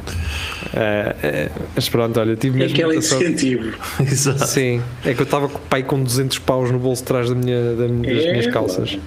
É, 0.73 1.15
é, 1.23 1.49
mas 1.75 1.88
pronto, 1.89 2.19
olha, 2.19 2.36
tive 2.36 2.58
É 2.58 2.63
mesmo 2.67 2.78
aquele 2.78 2.97
incentivo. 2.97 3.78
Exato. 4.02 4.47
Sim, 4.47 4.82
é 5.06 5.13
que 5.13 5.21
eu 5.21 5.25
estava 5.25 5.47
com 5.47 5.58
o 5.58 5.62
pai 5.62 5.84
com 5.84 6.02
200 6.02 6.39
paus 6.39 6.71
no 6.71 6.80
bolso 6.80 7.02
de 7.04 7.08
trás 7.08 7.30
da 7.30 7.36
minha, 7.36 7.75
da- 7.75 7.88
das 7.88 8.23
É, 8.25 8.32
minhas 8.32 8.47
calças 8.47 8.89
claro. 8.89 9.02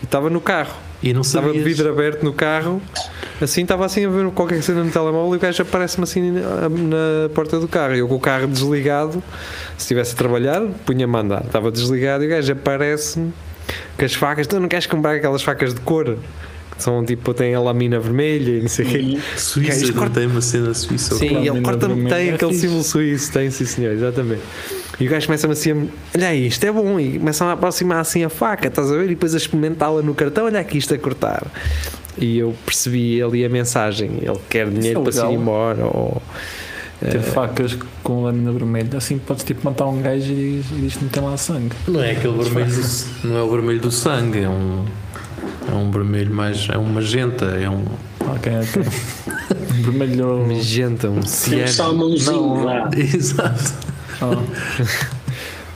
e 0.00 0.04
estava 0.04 0.30
no 0.30 0.40
carro. 0.40 0.74
E 1.00 1.12
não 1.12 1.20
Estava 1.20 1.52
de 1.52 1.60
vidro 1.60 1.88
aberto 1.88 2.24
no 2.24 2.32
carro, 2.32 2.82
assim 3.40 3.62
estava 3.62 3.84
assim 3.84 4.04
a 4.04 4.08
ver 4.08 4.30
qualquer 4.30 4.62
cena 4.62 4.82
no 4.84 4.90
telemóvel 4.90 5.34
e 5.34 5.36
o 5.36 5.40
gajo 5.40 5.62
aparece-me 5.62 6.04
assim 6.04 6.30
na, 6.32 6.68
na 6.68 7.28
porta 7.34 7.58
do 7.58 7.68
carro. 7.68 7.94
Eu 7.94 8.08
com 8.08 8.14
o 8.16 8.20
carro 8.20 8.46
desligado, 8.46 9.22
se 9.76 9.82
estivesse 9.84 10.14
a 10.14 10.16
trabalhar, 10.16 10.62
punha-me 10.84 11.16
a 11.16 11.20
andar. 11.20 11.44
Estava 11.44 11.70
desligado 11.70 12.24
e 12.24 12.26
o 12.26 12.30
gajo 12.30 12.52
aparece-me 12.52 13.32
com 13.98 14.04
as 14.04 14.14
facas. 14.14 14.46
Tu 14.46 14.58
não 14.58 14.68
queres 14.68 14.86
comprar 14.86 15.14
aquelas 15.16 15.42
facas 15.42 15.74
de 15.74 15.80
cor? 15.80 16.16
Que 16.76 16.82
são 16.84 17.04
tipo, 17.04 17.34
têm 17.34 17.54
a 17.56 17.60
lamina 17.60 17.98
vermelha 17.98 18.58
e 18.58 18.60
não 18.60 18.68
sei 18.68 18.84
o 18.84 18.88
quê. 18.88 19.18
Suíça, 19.36 19.86
não 19.88 19.94
corta- 19.94 20.20
tem 20.20 20.28
uma 20.28 20.40
cena 20.40 20.72
suíça. 20.72 21.16
Sim, 21.16 21.44
ele 21.48 21.60
corta-me, 21.60 22.08
tem 22.08 22.28
é 22.30 22.34
aquele 22.34 22.52
fixe. 22.52 22.66
símbolo 22.68 22.84
suíço, 22.84 23.32
tem, 23.32 23.50
sim 23.50 23.64
senhor, 23.64 23.92
exatamente. 23.94 24.42
E 25.00 25.06
o 25.06 25.10
gajo 25.10 25.26
começa-me 25.26 25.52
assim 25.54 25.72
a. 25.72 25.74
Olha 26.16 26.28
aí, 26.28 26.46
isto 26.46 26.64
é 26.64 26.70
bom. 26.70 27.00
E 27.00 27.18
começam 27.18 27.48
a 27.48 27.52
aproximar 27.52 27.98
assim 27.98 28.22
a 28.24 28.28
faca, 28.28 28.68
estás 28.68 28.92
a 28.92 28.94
ver? 28.96 29.06
E 29.06 29.08
depois 29.08 29.34
a 29.34 29.38
experimentá-la 29.38 30.02
no 30.02 30.14
cartão, 30.14 30.44
olha 30.44 30.60
aqui 30.60 30.78
isto 30.78 30.94
a 30.94 30.98
cortar. 30.98 31.44
E 32.20 32.38
eu 32.38 32.54
percebi 32.64 33.22
ali 33.22 33.44
a 33.44 33.48
mensagem. 33.48 34.10
Ele 34.22 34.38
quer 34.48 34.68
dinheiro 34.70 35.00
é 35.00 35.02
para 35.02 35.12
se 35.12 35.20
ir 35.24 35.32
embora. 35.32 35.84
Ou, 35.84 36.22
Ter 37.00 37.16
eh, 37.18 37.20
facas 37.20 37.78
com 38.02 38.22
lâmina 38.24 38.50
vermelha. 38.50 38.96
Assim 38.96 39.18
podes 39.18 39.44
tipo 39.44 39.60
matar 39.64 39.86
um 39.86 40.02
gajo 40.02 40.32
e 40.32 40.34
diz- 40.62 40.70
e 40.72 40.80
diz 40.80 40.96
que 40.96 41.04
não 41.04 41.10
tem 41.10 41.22
lá 41.22 41.36
sangue. 41.36 41.70
Não 41.86 42.02
é 42.02 42.10
aquele 42.10 42.36
vermelho, 42.42 42.66
do, 42.74 43.28
não 43.28 43.36
é 43.36 43.42
o 43.42 43.50
vermelho 43.50 43.80
do 43.80 43.90
sangue, 43.92 44.40
é 44.40 44.48
um, 44.48 44.84
é 45.70 45.74
um 45.74 45.90
vermelho 45.92 46.34
mais, 46.34 46.68
é 46.68 46.76
um 46.76 46.84
magenta, 46.86 47.44
é 47.44 47.70
um, 47.70 47.84
Ok, 48.34 48.52
ok. 48.52 48.82
vermelho. 49.82 50.44
magenta, 50.48 51.08
um 51.08 51.12
Tem 51.14 51.20
um 51.20 51.26
ciano. 51.26 51.68
salmãozinho 51.68 52.32
Não. 52.56 52.64
lá. 52.64 52.90
exato. 52.96 53.74
Oh, 54.20 54.42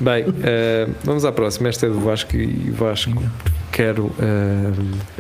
Bem, 0.01 0.25
eh, 0.43 0.89
vamos 1.05 1.25
à 1.25 1.31
próxima. 1.31 1.69
Esta 1.69 1.87
é 1.87 1.89
do 1.89 2.01
Vasco 2.01 2.35
e 2.37 2.71
Vasco. 2.73 3.23
Quero, 3.73 4.13
eh, 4.21 4.71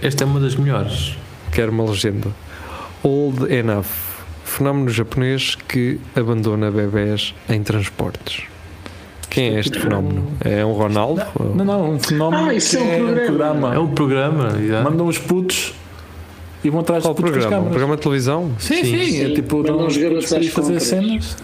Esta 0.06 0.24
é 0.24 0.26
uma 0.26 0.38
das 0.40 0.54
melhores. 0.56 1.16
quero 1.52 1.72
uma 1.72 1.84
legenda. 1.84 2.28
Old 3.02 3.52
Enough. 3.52 3.86
Fenómeno 4.44 4.90
japonês 4.90 5.54
que 5.66 5.98
abandona 6.14 6.70
bebés 6.70 7.34
em 7.48 7.62
transportes. 7.62 8.42
Quem 9.30 9.56
é 9.56 9.60
este 9.60 9.78
fenómeno? 9.78 10.30
É 10.44 10.62
um 10.64 10.72
Ronaldo? 10.72 11.22
não, 11.54 11.64
não, 11.64 11.90
um 11.92 11.98
fenómeno 11.98 12.50
Ah, 12.50 12.54
isso 12.54 12.76
que 12.76 12.82
é 12.84 13.02
um 13.02 13.14
programa. 13.26 13.74
É 13.74 13.78
um 13.78 13.88
programa. 13.88 14.50
já. 14.68 14.82
Mandam 14.82 15.06
os 15.06 15.16
putos 15.16 15.72
e 16.62 16.68
vão 16.68 16.80
atrás 16.80 17.02
Qual 17.02 17.14
de 17.14 17.22
putos 17.22 17.38
programa? 17.38 17.66
Um 17.66 17.70
programa 17.70 17.96
de 17.96 18.02
televisão? 18.02 18.52
Sim, 18.58 18.84
Sim, 18.84 19.04
sim, 19.06 19.24
é 19.24 19.34
tipo, 19.34 19.56
Mandam 19.58 19.78
dão 19.78 19.86
os 19.86 19.96
os 19.96 20.02
garotos 20.02 20.32
às 20.34 20.46
fazer 20.48 20.80
cenas 20.80 21.36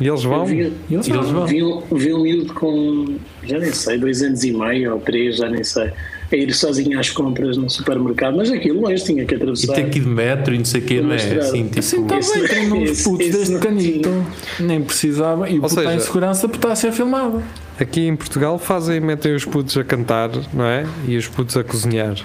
E 0.00 0.06
eles 0.06 0.22
vão? 0.22 0.46
vi, 0.46 0.72
e 0.88 0.94
eles 0.94 1.08
vão. 1.08 1.44
vi, 1.46 1.62
um- 1.64 1.82
vi 1.90 2.14
um 2.14 2.22
miúdo 2.22 2.54
com, 2.54 3.16
já 3.42 3.58
nem 3.58 3.72
sei, 3.72 3.98
dois 3.98 4.22
anos 4.22 4.44
e 4.44 4.52
meio 4.52 4.94
ou 4.94 5.00
três, 5.00 5.38
já 5.38 5.48
nem 5.50 5.64
sei, 5.64 5.90
a 6.34 6.38
ir 6.38 6.52
sozinho 6.54 6.98
às 6.98 7.10
compras 7.10 7.56
no 7.56 7.68
supermercado, 7.68 8.36
mas 8.36 8.50
aquilo 8.50 8.80
longe 8.80 9.04
tinha 9.04 9.24
que 9.24 9.34
E 9.34 9.36
atravessar. 9.36 9.74
tem 9.74 9.84
aqui 9.86 10.00
de 10.00 10.06
metro 10.08 10.54
e 10.54 10.58
não 10.58 10.64
sei 10.64 10.80
o 10.80 10.84
quê, 10.84 11.00
não 11.00 11.12
é? 11.12 11.16
Assim, 11.16 11.64
tipo, 11.64 11.78
Assim 11.78 12.06
Esse- 12.18 12.38
bem, 12.40 12.48
tem 12.48 12.72
uns 12.72 12.90
esse- 12.90 13.04
putos 13.04 13.26
esse 13.26 13.36
desde 13.36 13.52
não 13.54 13.60
canito, 13.60 14.26
nem 14.60 14.82
precisava, 14.82 15.48
e 15.50 15.58
o 15.58 15.62
puto 15.62 15.78
está 15.80 15.94
em 15.94 16.00
segurança 16.00 16.48
porque 16.48 16.58
está 16.58 16.72
a 16.72 16.76
ser 16.76 16.92
filmado. 16.92 17.42
Aqui 17.80 18.06
em 18.06 18.14
Portugal 18.16 18.58
fazem, 18.58 19.00
metem 19.00 19.34
os 19.34 19.44
putos 19.44 19.76
a 19.76 19.84
cantar, 19.84 20.30
não 20.52 20.64
é? 20.64 20.84
E 21.08 21.16
os 21.16 21.26
putos 21.26 21.56
a 21.56 21.64
cozinhar. 21.64 22.16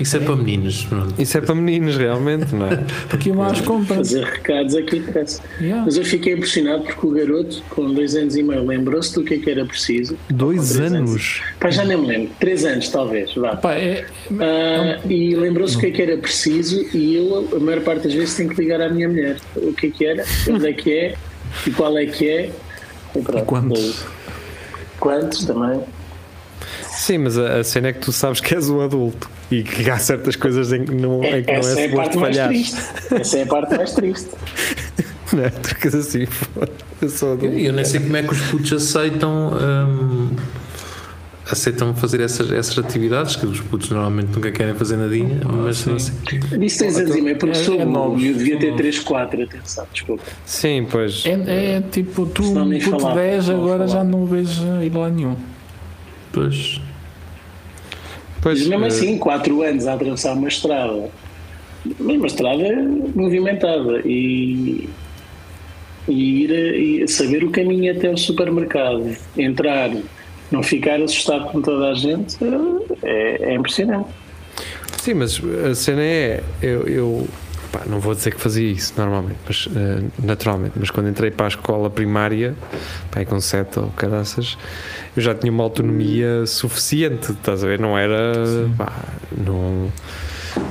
Isso 0.00 0.16
é 0.16 0.20
para 0.20 0.36
meninos. 0.36 0.84
pronto. 0.84 1.14
Isso 1.20 1.38
é 1.38 1.40
para 1.40 1.54
meninos, 1.54 1.96
realmente, 1.96 2.54
não 2.54 2.66
é? 2.66 2.76
Porque 3.08 3.28
iam 3.30 3.42
às 3.42 3.60
compras. 3.60 3.98
Fazer 3.98 4.24
recados 4.24 4.74
aqui 4.74 5.00
parece. 5.00 5.40
Yeah. 5.60 5.84
Mas 5.84 5.96
eu 5.96 6.04
fiquei 6.04 6.34
impressionado 6.34 6.82
porque 6.84 7.06
o 7.06 7.10
garoto, 7.10 7.62
com 7.70 7.92
dois 7.92 8.14
anos 8.14 8.36
e 8.36 8.42
meio, 8.42 8.64
lembrou-se 8.66 9.14
do 9.14 9.22
que 9.24 9.34
é 9.34 9.38
que 9.38 9.50
era 9.50 9.64
preciso. 9.64 10.16
Dois 10.30 10.72
Três 10.72 10.92
anos. 10.92 11.42
Pá, 11.60 11.70
já 11.70 11.84
nem 11.84 11.96
me 11.96 12.06
lembro, 12.06 12.30
três 12.40 12.64
anos 12.64 12.88
talvez, 12.88 13.34
vá. 13.34 13.56
Pá, 13.56 13.74
é, 13.74 14.06
Ah, 14.40 15.00
e 15.08 15.34
lembrou-se 15.34 15.76
o 15.76 15.80
que 15.80 15.86
é 15.86 15.90
que 15.90 16.02
era 16.02 16.16
preciso 16.16 16.84
e 16.94 17.16
eu, 17.16 17.48
a 17.56 17.60
maior 17.60 17.80
parte 17.82 18.04
das 18.04 18.14
vezes, 18.14 18.34
tenho 18.34 18.48
que 18.50 18.60
ligar 18.60 18.80
à 18.80 18.88
minha 18.88 19.08
mulher. 19.08 19.36
O 19.56 19.72
que 19.72 19.86
é 19.86 19.90
que 19.90 20.04
era, 20.06 20.24
onde 20.50 20.68
é 20.68 20.72
que 20.72 20.92
é 20.92 21.14
e 21.66 21.70
qual 21.70 21.96
é 21.96 22.06
que 22.06 22.28
é. 22.28 22.50
E 23.14 23.20
pronto, 23.20 23.38
E 23.38 23.46
quantos? 23.46 24.04
Quantos 24.98 25.44
também. 25.44 25.80
Sim, 26.96 27.18
mas 27.18 27.36
a, 27.38 27.58
a 27.60 27.64
cena 27.64 27.88
é 27.88 27.92
que 27.92 28.00
tu 28.00 28.12
sabes 28.12 28.40
que 28.40 28.54
és 28.54 28.68
um 28.70 28.80
adulto 28.80 29.28
e 29.50 29.62
que 29.62 29.88
há 29.90 29.98
certas 29.98 30.36
coisas 30.36 30.72
em 30.72 30.84
que 30.84 30.94
não, 30.94 31.22
em 31.24 31.42
que 31.44 31.52
não 31.52 31.58
Essa 31.58 31.80
é 31.80 31.84
é 31.84 31.92
a 31.92 31.96
parte 31.96 32.12
suposto 32.14 32.20
mais 32.20 32.36
falhar. 32.36 32.48
triste. 32.48 32.76
Essa 33.10 33.38
é 33.38 33.42
a 33.42 33.46
parte 33.46 33.76
mais 33.76 33.92
triste. 33.92 34.30
Não 35.32 35.42
é? 35.44 35.50
Tu 35.50 35.68
ficas 35.70 35.94
assim, 35.96 36.26
foda, 36.26 36.70
eu 37.02 37.08
sou 37.08 37.32
adulto. 37.32 37.56
Eu 37.56 37.72
nem 37.72 37.84
sei 37.84 37.98
como 37.98 38.16
é 38.16 38.22
que 38.22 38.32
os 38.32 38.40
putos 38.42 38.72
aceitam. 38.72 39.52
hum, 39.54 40.28
aceitam 41.50 41.94
fazer 41.94 42.20
essas, 42.20 42.50
essas 42.52 42.78
atividades 42.78 43.36
que 43.36 43.44
os 43.46 43.60
putos 43.60 43.90
normalmente 43.90 44.28
nunca 44.34 44.50
querem 44.50 44.74
fazer 44.74 44.96
nadinha, 44.96 45.40
mas 45.44 45.84
não 45.86 45.98
sei. 45.98 46.14
Disse 46.58 46.78
tens 46.78 46.96
anos 46.98 47.16
e 47.16 47.20
meio, 47.20 47.36
porque 47.36 47.56
É- 47.58 47.62
sou 47.62 47.74
é 47.74 47.78
e 47.78 48.28
eu 48.28 48.34
devia 48.34 48.58
ter 48.58 48.66
novos. 48.68 48.76
3, 48.80 48.98
4, 49.00 49.42
atenção, 49.42 49.86
desculpa. 49.92 50.22
Sim, 50.46 50.86
pois. 50.90 51.24
é, 51.26 51.76
é 51.76 51.80
tipo, 51.80 52.26
tu, 52.26 52.42
um 52.44 52.70
puto 52.70 52.90
falava, 53.00 53.20
10, 53.20 53.48
não 53.48 53.54
agora 53.56 53.72
falava. 53.86 53.88
já 53.88 54.04
não 54.04 54.26
vejo 54.26 54.62
ir 54.82 54.94
lá 54.94 55.10
nenhum. 55.10 55.36
Pois, 56.34 56.80
pois 58.42 58.58
Mas 58.58 58.68
mesmo 58.68 58.84
eh, 58.84 58.88
assim, 58.88 59.18
4 59.18 59.62
anos 59.62 59.86
a 59.86 59.94
atravessar 59.94 60.32
uma 60.32 60.48
estrada, 60.48 61.08
mas 62.00 62.16
uma 62.16 62.26
estrada 62.26 62.64
movimentada 63.14 64.02
e, 64.04 64.88
e 66.08 66.42
ir 66.42 66.50
a, 66.50 67.04
e 67.04 67.08
saber 67.08 67.44
o 67.44 67.50
caminho 67.50 67.96
até 67.96 68.10
o 68.10 68.16
supermercado, 68.16 69.16
entrar, 69.38 69.90
não 70.50 70.62
ficar 70.62 71.00
assustado 71.00 71.52
com 71.52 71.62
toda 71.62 71.90
a 71.90 71.94
gente, 71.94 72.36
é, 73.02 73.52
é 73.52 73.54
impressionante. 73.54 74.08
Sim, 74.98 75.14
mas 75.14 75.40
a 75.70 75.74
cena 75.74 76.02
é, 76.02 76.42
eu, 76.60 76.88
eu 76.88 77.28
pá, 77.74 77.82
não 77.86 77.98
vou 77.98 78.14
dizer 78.14 78.32
que 78.32 78.40
fazia 78.40 78.70
isso 78.70 78.94
normalmente, 78.96 79.38
mas 79.44 79.68
eh, 79.74 80.04
naturalmente, 80.22 80.74
mas 80.78 80.90
quando 80.90 81.08
entrei 81.08 81.32
para 81.32 81.46
a 81.46 81.48
escola 81.48 81.90
primária, 81.90 82.54
pá, 83.10 83.24
com 83.24 83.40
sete 83.40 83.80
ou 83.80 83.88
caraças, 83.88 84.56
eu 85.16 85.22
já 85.22 85.34
tinha 85.34 85.50
uma 85.50 85.64
autonomia 85.64 86.46
suficiente, 86.46 87.32
estás 87.32 87.64
a 87.64 87.66
ver? 87.66 87.80
Não 87.80 87.98
era, 87.98 88.32
pá, 88.78 88.92
não, 89.36 89.90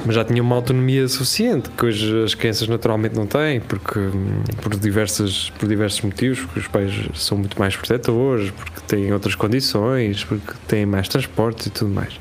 mas 0.06 0.16
já 0.16 0.24
tinha 0.24 0.42
uma 0.42 0.56
autonomia 0.56 1.06
suficiente, 1.10 1.70
que 1.72 1.86
hoje 1.86 2.24
as 2.24 2.34
crianças 2.34 2.70
naturalmente 2.70 3.16
não 3.16 3.28
têm, 3.28 3.60
porque 3.60 4.00
por, 4.62 4.74
diversas, 4.78 5.50
por 5.60 5.68
diversos 5.68 6.02
motivos, 6.02 6.40
porque 6.40 6.60
os 6.62 6.68
pais 6.68 6.94
são 7.16 7.38
muito 7.38 7.60
mais 7.60 7.76
protetores, 7.76 8.50
porque 8.52 8.80
têm 8.88 9.12
outras 9.12 9.36
condições, 9.36 10.24
porque 10.24 10.54
têm 10.70 10.86
mais 10.86 11.10
transportes 11.10 11.68
e 11.68 11.70
tudo 11.70 11.92
mais 11.92 12.18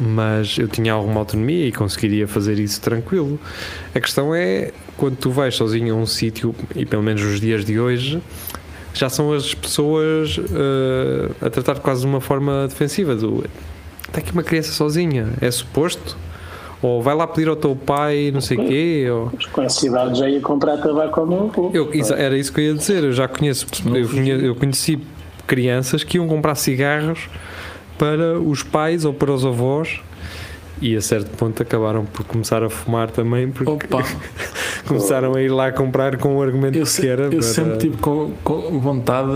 mas 0.00 0.56
eu 0.58 0.66
tinha 0.66 0.92
alguma 0.92 1.20
autonomia 1.20 1.66
e 1.66 1.72
conseguiria 1.72 2.26
fazer 2.26 2.58
isso 2.58 2.80
tranquilo. 2.80 3.38
A 3.94 4.00
questão 4.00 4.34
é 4.34 4.72
quando 4.96 5.16
tu 5.16 5.30
vais 5.30 5.54
sozinho 5.54 5.94
a 5.94 5.98
um 5.98 6.06
sítio, 6.06 6.54
e 6.74 6.86
pelo 6.86 7.02
menos 7.02 7.22
nos 7.22 7.40
dias 7.40 7.64
de 7.64 7.78
hoje, 7.78 8.20
já 8.94 9.08
são 9.08 9.32
as 9.32 9.54
pessoas 9.54 10.38
uh, 10.38 11.34
a 11.40 11.50
tratar 11.50 11.78
quase 11.80 12.00
de 12.02 12.06
uma 12.06 12.20
forma 12.20 12.66
defensiva 12.68 13.14
do 13.14 13.44
está 14.06 14.18
aqui 14.18 14.32
uma 14.32 14.42
criança 14.42 14.72
sozinha, 14.72 15.28
é 15.40 15.50
suposto? 15.50 16.16
Ou 16.82 17.02
vai 17.02 17.14
lá 17.14 17.26
pedir 17.26 17.48
ao 17.48 17.56
teu 17.56 17.76
pai, 17.76 18.30
não 18.32 18.40
sei 18.40 18.56
o 18.56 18.66
quê. 18.66 19.06
Ou... 19.10 19.30
Com 19.52 19.62
essa 19.62 19.86
idade 19.86 20.18
já 20.18 20.28
ia 20.28 20.40
comprar 20.40 20.78
tabaco 20.78 21.20
ao 21.20 21.26
meu 21.26 21.42
avô. 21.44 21.70
Eu, 21.74 21.90
era 22.16 22.36
isso 22.36 22.52
que 22.52 22.60
eu 22.60 22.64
ia 22.64 22.74
dizer. 22.74 23.04
Eu 23.04 23.12
já 23.12 23.28
conheço, 23.28 23.66
eu, 23.84 24.08
conheço, 24.08 24.44
eu 24.44 24.54
conheci 24.54 24.98
crianças 25.46 26.02
que 26.02 26.16
iam 26.16 26.26
comprar 26.26 26.54
cigarros 26.54 27.28
para 28.00 28.40
os 28.40 28.62
pais 28.62 29.04
ou 29.04 29.12
para 29.12 29.30
os 29.30 29.44
avós 29.44 30.00
e 30.80 30.96
a 30.96 31.02
certo 31.02 31.36
ponto 31.36 31.62
acabaram 31.62 32.06
por 32.06 32.24
começar 32.24 32.62
a 32.62 32.70
fumar 32.70 33.10
também 33.10 33.50
porque 33.50 33.86
começaram 34.88 35.34
a 35.34 35.42
ir 35.42 35.50
lá 35.50 35.70
comprar 35.70 36.16
com 36.16 36.34
o 36.38 36.42
argumento 36.42 36.78
eu 36.78 36.86
que 36.86 37.06
era. 37.06 37.24
Eu 37.24 37.30
para... 37.30 37.42
sempre 37.42 37.76
tive 37.76 37.98
com, 37.98 38.32
com 38.42 38.80
vontade 38.80 39.28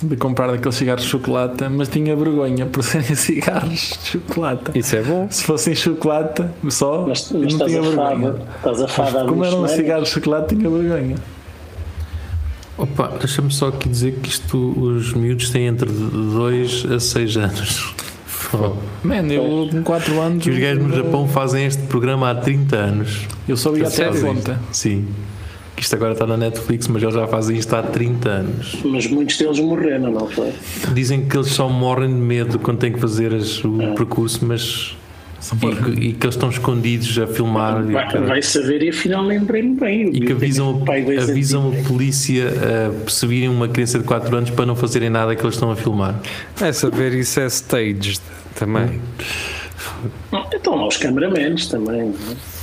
de, 0.00 0.06
de 0.06 0.16
comprar 0.16 0.46
daqueles 0.52 0.76
cigarros 0.76 1.02
de 1.02 1.08
chocolate, 1.08 1.64
mas 1.68 1.88
tinha 1.88 2.14
vergonha 2.14 2.66
por 2.66 2.84
serem 2.86 3.16
cigarros 3.16 3.98
de 4.00 4.10
chocolate. 4.10 4.78
Isso 4.78 4.94
é 4.94 5.02
bom. 5.02 5.26
Se 5.28 5.42
fossem 5.42 5.74
chocolate 5.74 6.44
só, 6.68 7.04
Mas, 7.04 7.32
mas 7.32 7.40
não 7.40 7.48
estás, 7.48 7.70
tinha 7.72 7.80
a 7.80 7.84
vergonha. 7.84 8.32
fada, 8.32 8.46
estás 8.58 8.82
a 8.82 8.86
fada 8.88 9.22
há 9.22 9.26
Como 9.26 9.42
eram 9.42 9.54
semanas. 9.56 9.72
cigarros 9.72 10.08
de 10.08 10.14
chocolate, 10.14 10.54
tinha 10.54 10.70
vergonha. 10.70 11.16
Opa, 12.78 13.08
deixa-me 13.18 13.52
só 13.52 13.68
aqui 13.68 13.88
dizer 13.88 14.14
que 14.22 14.28
isto, 14.28 14.56
os 14.80 15.12
miúdos 15.12 15.50
têm 15.50 15.66
entre 15.66 15.90
2 15.90 16.86
a 16.92 17.00
6 17.00 17.36
anos. 17.36 17.94
Man, 19.02 19.26
eu 19.32 19.68
com 19.70 19.82
4 19.82 20.20
anos. 20.20 20.46
E 20.46 20.50
os 20.50 20.58
gajos 20.58 20.82
no 20.84 20.94
Japão 20.96 21.26
fazem 21.28 21.66
este 21.66 21.82
programa 21.82 22.30
há 22.30 22.34
30 22.36 22.76
anos. 22.76 23.26
Eu 23.48 23.56
só 23.56 23.76
ia 23.76 23.86
até 23.88 24.06
a 24.08 24.12
fonte. 24.12 24.52
Sim. 24.72 25.06
Que 25.76 25.82
isto 25.82 25.94
agora 25.94 26.12
está 26.12 26.26
na 26.26 26.36
Netflix, 26.36 26.88
mas 26.88 27.02
eles 27.02 27.14
já 27.14 27.26
fazem 27.26 27.56
isto 27.56 27.74
há 27.74 27.82
30 27.82 28.28
anos. 28.28 28.78
Mas 28.84 29.06
muitos 29.06 29.36
deles 29.36 29.60
morreram, 29.60 30.10
não 30.12 30.28
foi? 30.28 30.52
Dizem 30.94 31.26
que 31.26 31.36
eles 31.36 31.48
só 31.48 31.68
morrem 31.68 32.08
de 32.08 32.20
medo 32.20 32.58
quando 32.58 32.78
têm 32.78 32.92
que 32.92 32.98
fazer 33.00 33.34
as- 33.34 33.62
o 33.64 33.78
Ah. 33.82 33.94
percurso, 33.94 34.44
mas. 34.44 34.96
E 35.40 35.76
que, 35.76 35.90
e 36.08 36.12
que 36.14 36.26
eles 36.26 36.34
estão 36.34 36.50
escondidos 36.50 37.16
a 37.18 37.26
filmar 37.26 37.84
e, 37.88 37.92
Vai, 37.92 38.18
vai 38.20 38.42
saber 38.42 38.82
e 38.82 38.88
afinal 38.90 39.24
lembrei-me 39.24 39.74
bem. 39.78 40.10
e 40.12 40.20
que 40.20 40.32
avisam, 40.32 40.84
avisam 41.22 41.72
a 41.72 41.88
polícia 41.88 42.48
a 42.48 43.04
perseguirem 43.04 43.48
uma 43.48 43.68
criança 43.68 43.98
de 43.98 44.04
4 44.04 44.36
anos 44.36 44.50
para 44.50 44.66
não 44.66 44.74
fazerem 44.74 45.08
nada 45.10 45.36
que 45.36 45.42
eles 45.42 45.54
estão 45.54 45.70
a 45.70 45.76
filmar. 45.76 46.20
É 46.60 46.72
saber 46.72 47.12
isso 47.14 47.38
é 47.38 47.46
staged 47.46 48.20
também. 48.56 49.00
Então 50.54 50.74
lá 50.74 50.88
os 50.88 50.96
cameramans 50.96 51.66
também. 51.68 52.02
não 52.08 52.32
é? 52.32 52.57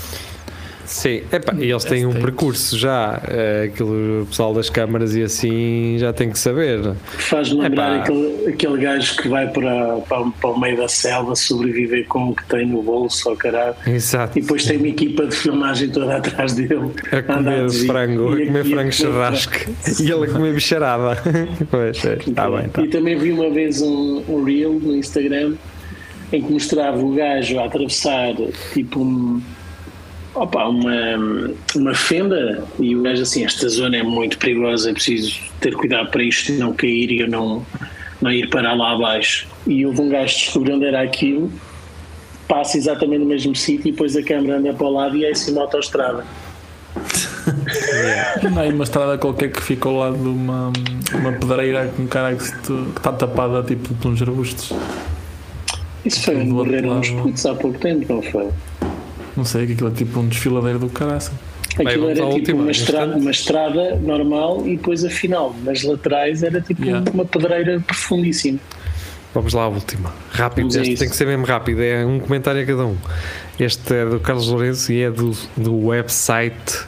Sim, 0.85 1.21
Epá, 1.31 1.53
e 1.57 1.69
eles 1.69 1.83
têm 1.83 2.05
um 2.05 2.13
percurso 2.13 2.77
já. 2.77 3.21
é, 3.27 3.69
aquilo, 3.71 4.23
o 4.23 4.25
pessoal 4.25 4.53
das 4.53 4.69
câmaras 4.69 5.15
e 5.15 5.23
assim 5.23 5.97
já 5.99 6.13
tem 6.13 6.29
que 6.29 6.39
saber. 6.39 6.93
Faz-me 7.03 7.61
lembrar 7.61 8.01
aquele, 8.01 8.47
aquele 8.49 8.77
gajo 8.77 9.17
que 9.17 9.27
vai 9.27 9.47
para, 9.47 9.97
para, 10.07 10.25
para 10.29 10.49
o 10.49 10.59
meio 10.59 10.77
da 10.77 10.87
selva 10.87 11.35
sobreviver 11.35 12.07
com 12.07 12.29
o 12.29 12.35
que 12.35 12.45
tem 12.45 12.67
no 12.67 12.81
bolso 12.81 13.29
ao 13.29 13.35
caralho. 13.35 13.75
Exato. 13.87 14.37
E 14.37 14.41
depois 14.41 14.65
tem 14.65 14.77
uma 14.77 14.87
equipa 14.87 15.25
de 15.25 15.35
filmagem 15.35 15.89
toda 15.89 16.17
atrás 16.17 16.53
dele. 16.53 16.91
A 17.11 17.21
comer 17.21 17.69
frango, 17.71 18.33
a 18.33 18.45
comer 18.45 18.65
e 18.65 18.69
frango 18.69 18.91
churrasco 18.91 19.55
e 19.99 20.11
ele 20.11 20.25
a 20.25 20.33
comer 20.33 20.53
bicharada. 20.53 21.15
Pois 21.69 22.03
é, 22.05 22.15
está 22.15 22.49
bem, 22.49 22.65
está. 22.65 22.81
E 22.81 22.87
também 22.87 23.17
vi 23.17 23.31
uma 23.31 23.49
vez 23.49 23.81
um, 23.81 24.23
um 24.27 24.43
reel 24.43 24.73
no 24.73 24.95
Instagram 24.95 25.55
em 26.31 26.41
que 26.41 26.51
mostrava 26.51 26.97
o 26.97 27.13
gajo 27.13 27.59
a 27.59 27.65
atravessar 27.65 28.33
tipo 28.73 29.01
um, 29.01 29.41
opa, 30.35 30.65
uma, 30.65 30.91
uma 31.75 31.93
fenda 31.95 32.63
e 32.77 32.95
o 32.95 33.01
gajo 33.01 33.21
assim, 33.21 33.45
esta 33.45 33.67
zona 33.69 33.97
é 33.97 34.03
muito 34.03 34.37
perigosa, 34.37 34.89
é 34.89 34.93
preciso 34.93 35.39
ter 35.59 35.73
cuidado 35.75 36.11
para 36.11 36.21
isto 36.21 36.51
não 36.53 36.73
cair 36.73 37.09
e 37.09 37.21
eu 37.21 37.29
não, 37.29 37.65
não 38.21 38.31
ir 38.31 38.49
para 38.49 38.73
lá 38.73 38.91
abaixo. 38.91 39.47
E 39.65 39.85
houve 39.85 40.01
um 40.01 40.09
gajo 40.09 40.33
que 40.33 40.45
descobriu 40.45 40.75
onde 40.75 40.85
era 40.85 41.01
aquilo, 41.01 41.51
passa 42.47 42.77
exatamente 42.77 43.19
no 43.19 43.25
mesmo 43.25 43.55
sítio 43.55 43.87
e 43.87 43.91
depois 43.91 44.15
a 44.15 44.21
câmera 44.21 44.57
anda 44.57 44.73
para 44.73 44.85
o 44.85 44.91
lado 44.91 45.15
e 45.15 45.25
é 45.25 45.31
assim 45.31 45.53
uma 45.53 45.61
autostrada. 45.61 46.25
Não 48.43 48.61
há 48.61 48.65
uma 48.65 48.83
estrada 48.83 49.17
qualquer 49.17 49.51
que 49.51 49.61
fica 49.61 49.87
ao 49.87 49.97
lado 49.97 50.17
de 50.17 50.27
uma, 50.27 50.71
uma 51.13 51.31
pedreira 51.33 51.91
com 51.95 52.07
cara 52.07 52.35
que 52.35 52.43
está 52.43 53.11
tapada 53.11 53.63
tipo 53.63 53.93
por 53.95 54.11
uns 54.11 54.21
arbustos. 54.21 54.73
Isso 56.03 56.23
foi 56.23 56.35
onde 56.35 56.51
morreram 56.51 56.99
uns 56.99 57.09
putos 57.09 57.45
há 57.45 57.55
pouco 57.55 57.79
tempo, 57.79 58.13
não 58.13 58.21
foi? 58.21 58.49
Não 59.35 59.45
sei, 59.45 59.65
que 59.67 59.73
aquilo 59.73 59.89
é 59.89 59.93
tipo 59.93 60.19
um 60.19 60.27
desfiladeiro 60.27 60.79
do 60.79 60.89
caraça. 60.89 61.31
Bem, 61.77 61.87
Aquilo 61.87 62.03
vamos 62.05 62.17
era 62.19 62.27
tipo 62.27 62.37
última, 62.39 62.59
uma, 62.59 62.65
neste 62.67 62.83
estrada, 62.83 63.17
uma 63.17 63.31
estrada 63.31 63.95
normal 63.97 64.61
e 64.65 64.77
depois 64.77 65.03
afinal 65.03 65.53
nas 65.63 65.83
laterais 65.83 66.41
era 66.41 66.61
tipo 66.61 66.83
Yeah. 66.85 67.11
uma 67.13 67.25
pedreira 67.25 67.79
profundíssima. 67.81 68.59
Vamos 69.33 69.53
lá 69.53 69.63
à 69.63 69.67
última. 69.67 70.13
Rápido, 70.31 70.61
Vamos 70.63 70.77
a 70.77 70.81
este 70.81 70.93
isso. 70.93 70.99
tem 71.01 71.09
que 71.09 71.15
ser 71.17 71.27
mesmo 71.27 71.45
rápido, 71.45 71.81
é 71.81 72.05
um 72.05 72.19
comentário 72.21 72.61
a 72.61 72.65
cada 72.65 72.85
um. 72.85 72.95
Este 73.59 73.93
é 73.93 74.05
do 74.05 74.21
Carlos 74.21 74.47
Lourenço 74.47 74.93
e 74.93 75.01
é 75.01 75.11
do, 75.11 75.31
do 75.57 75.87
website 75.87 76.85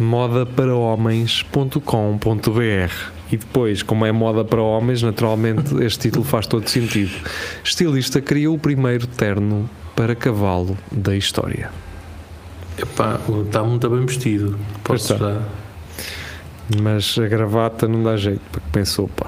modaparaHomens.com.br 0.00 2.92
e 3.30 3.36
depois, 3.36 3.82
como 3.82 4.06
é 4.06 4.12
moda 4.12 4.44
para 4.44 4.62
homens, 4.62 5.02
naturalmente 5.02 5.74
este 5.84 6.08
título 6.08 6.24
faz 6.24 6.46
todo 6.46 6.66
sentido. 6.68 7.12
Estilista 7.62 8.20
criou 8.20 8.54
o 8.54 8.58
primeiro 8.58 9.06
terno 9.06 9.68
para 9.98 10.14
cavalo 10.14 10.78
da 10.92 11.16
história. 11.16 11.72
Epá, 12.78 13.18
está 13.44 13.64
muito 13.64 13.90
bem 13.90 14.06
vestido. 14.06 14.56
Posso 14.84 15.18
já. 15.18 15.42
Mas 16.80 17.18
a 17.18 17.26
gravata 17.26 17.88
não 17.88 18.04
dá 18.04 18.16
jeito, 18.16 18.40
porque 18.52 18.68
pensou, 18.70 19.08
pá, 19.08 19.26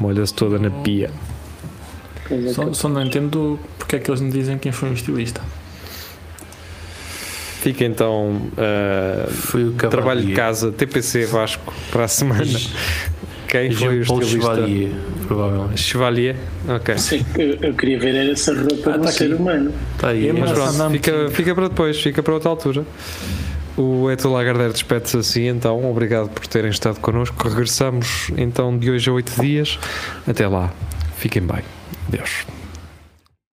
molha-se 0.00 0.34
toda 0.34 0.58
na 0.58 0.70
pia. 0.70 1.08
Só, 2.52 2.72
só 2.72 2.88
não 2.88 3.00
entendo 3.00 3.60
porque 3.78 3.94
é 3.94 3.98
que 4.00 4.10
eles 4.10 4.20
me 4.20 4.32
dizem 4.32 4.58
quem 4.58 4.72
foi 4.72 4.90
o 4.90 4.92
estilista. 4.92 5.40
Fica 7.60 7.84
então 7.84 8.42
uh, 8.56 9.30
Foi 9.30 9.66
o 9.66 9.72
trabalho 9.72 10.22
de 10.22 10.32
casa, 10.32 10.72
TPC 10.72 11.26
Vasco, 11.26 11.72
para 11.92 12.06
a 12.06 12.08
semana. 12.08 12.42
Quem 13.52 13.70
foi 13.70 13.98
o 13.98 14.02
estilista? 14.02 14.38
Chevalier, 14.54 14.90
provavelmente. 15.26 15.80
Chevalier? 15.80 16.36
Ok. 16.68 16.94
Que 17.34 17.40
eu, 17.42 17.58
eu 17.68 17.74
queria 17.74 17.98
ver 17.98 18.14
era 18.14 18.32
essa 18.32 18.54
roupa 18.54 18.90
Ah, 18.90 18.92
de 18.94 18.98
um 18.98 19.02
tá 19.02 19.12
ser 19.12 19.24
aqui. 19.24 19.34
humano. 19.34 19.72
Está 19.94 20.08
aí. 20.08 20.28
É, 20.28 20.32
Mas 20.32 20.52
pronto, 20.52 20.90
fica, 20.90 21.28
fica 21.30 21.54
para 21.54 21.68
depois, 21.68 22.00
fica 22.00 22.22
para 22.22 22.32
outra 22.32 22.48
altura. 22.48 22.84
O 23.76 24.10
Eto 24.10 24.28
Lagardère 24.30 24.72
despede-se 24.72 25.16
assim, 25.18 25.48
então. 25.48 25.90
Obrigado 25.90 26.28
por 26.30 26.46
terem 26.46 26.70
estado 26.70 26.98
connosco. 27.00 27.46
Regressamos 27.48 28.30
então 28.38 28.76
de 28.76 28.90
hoje 28.90 29.10
a 29.10 29.12
oito 29.12 29.32
dias. 29.40 29.78
Até 30.26 30.48
lá. 30.48 30.72
Fiquem 31.16 31.42
bem. 31.42 31.62
Deus. 32.08 32.44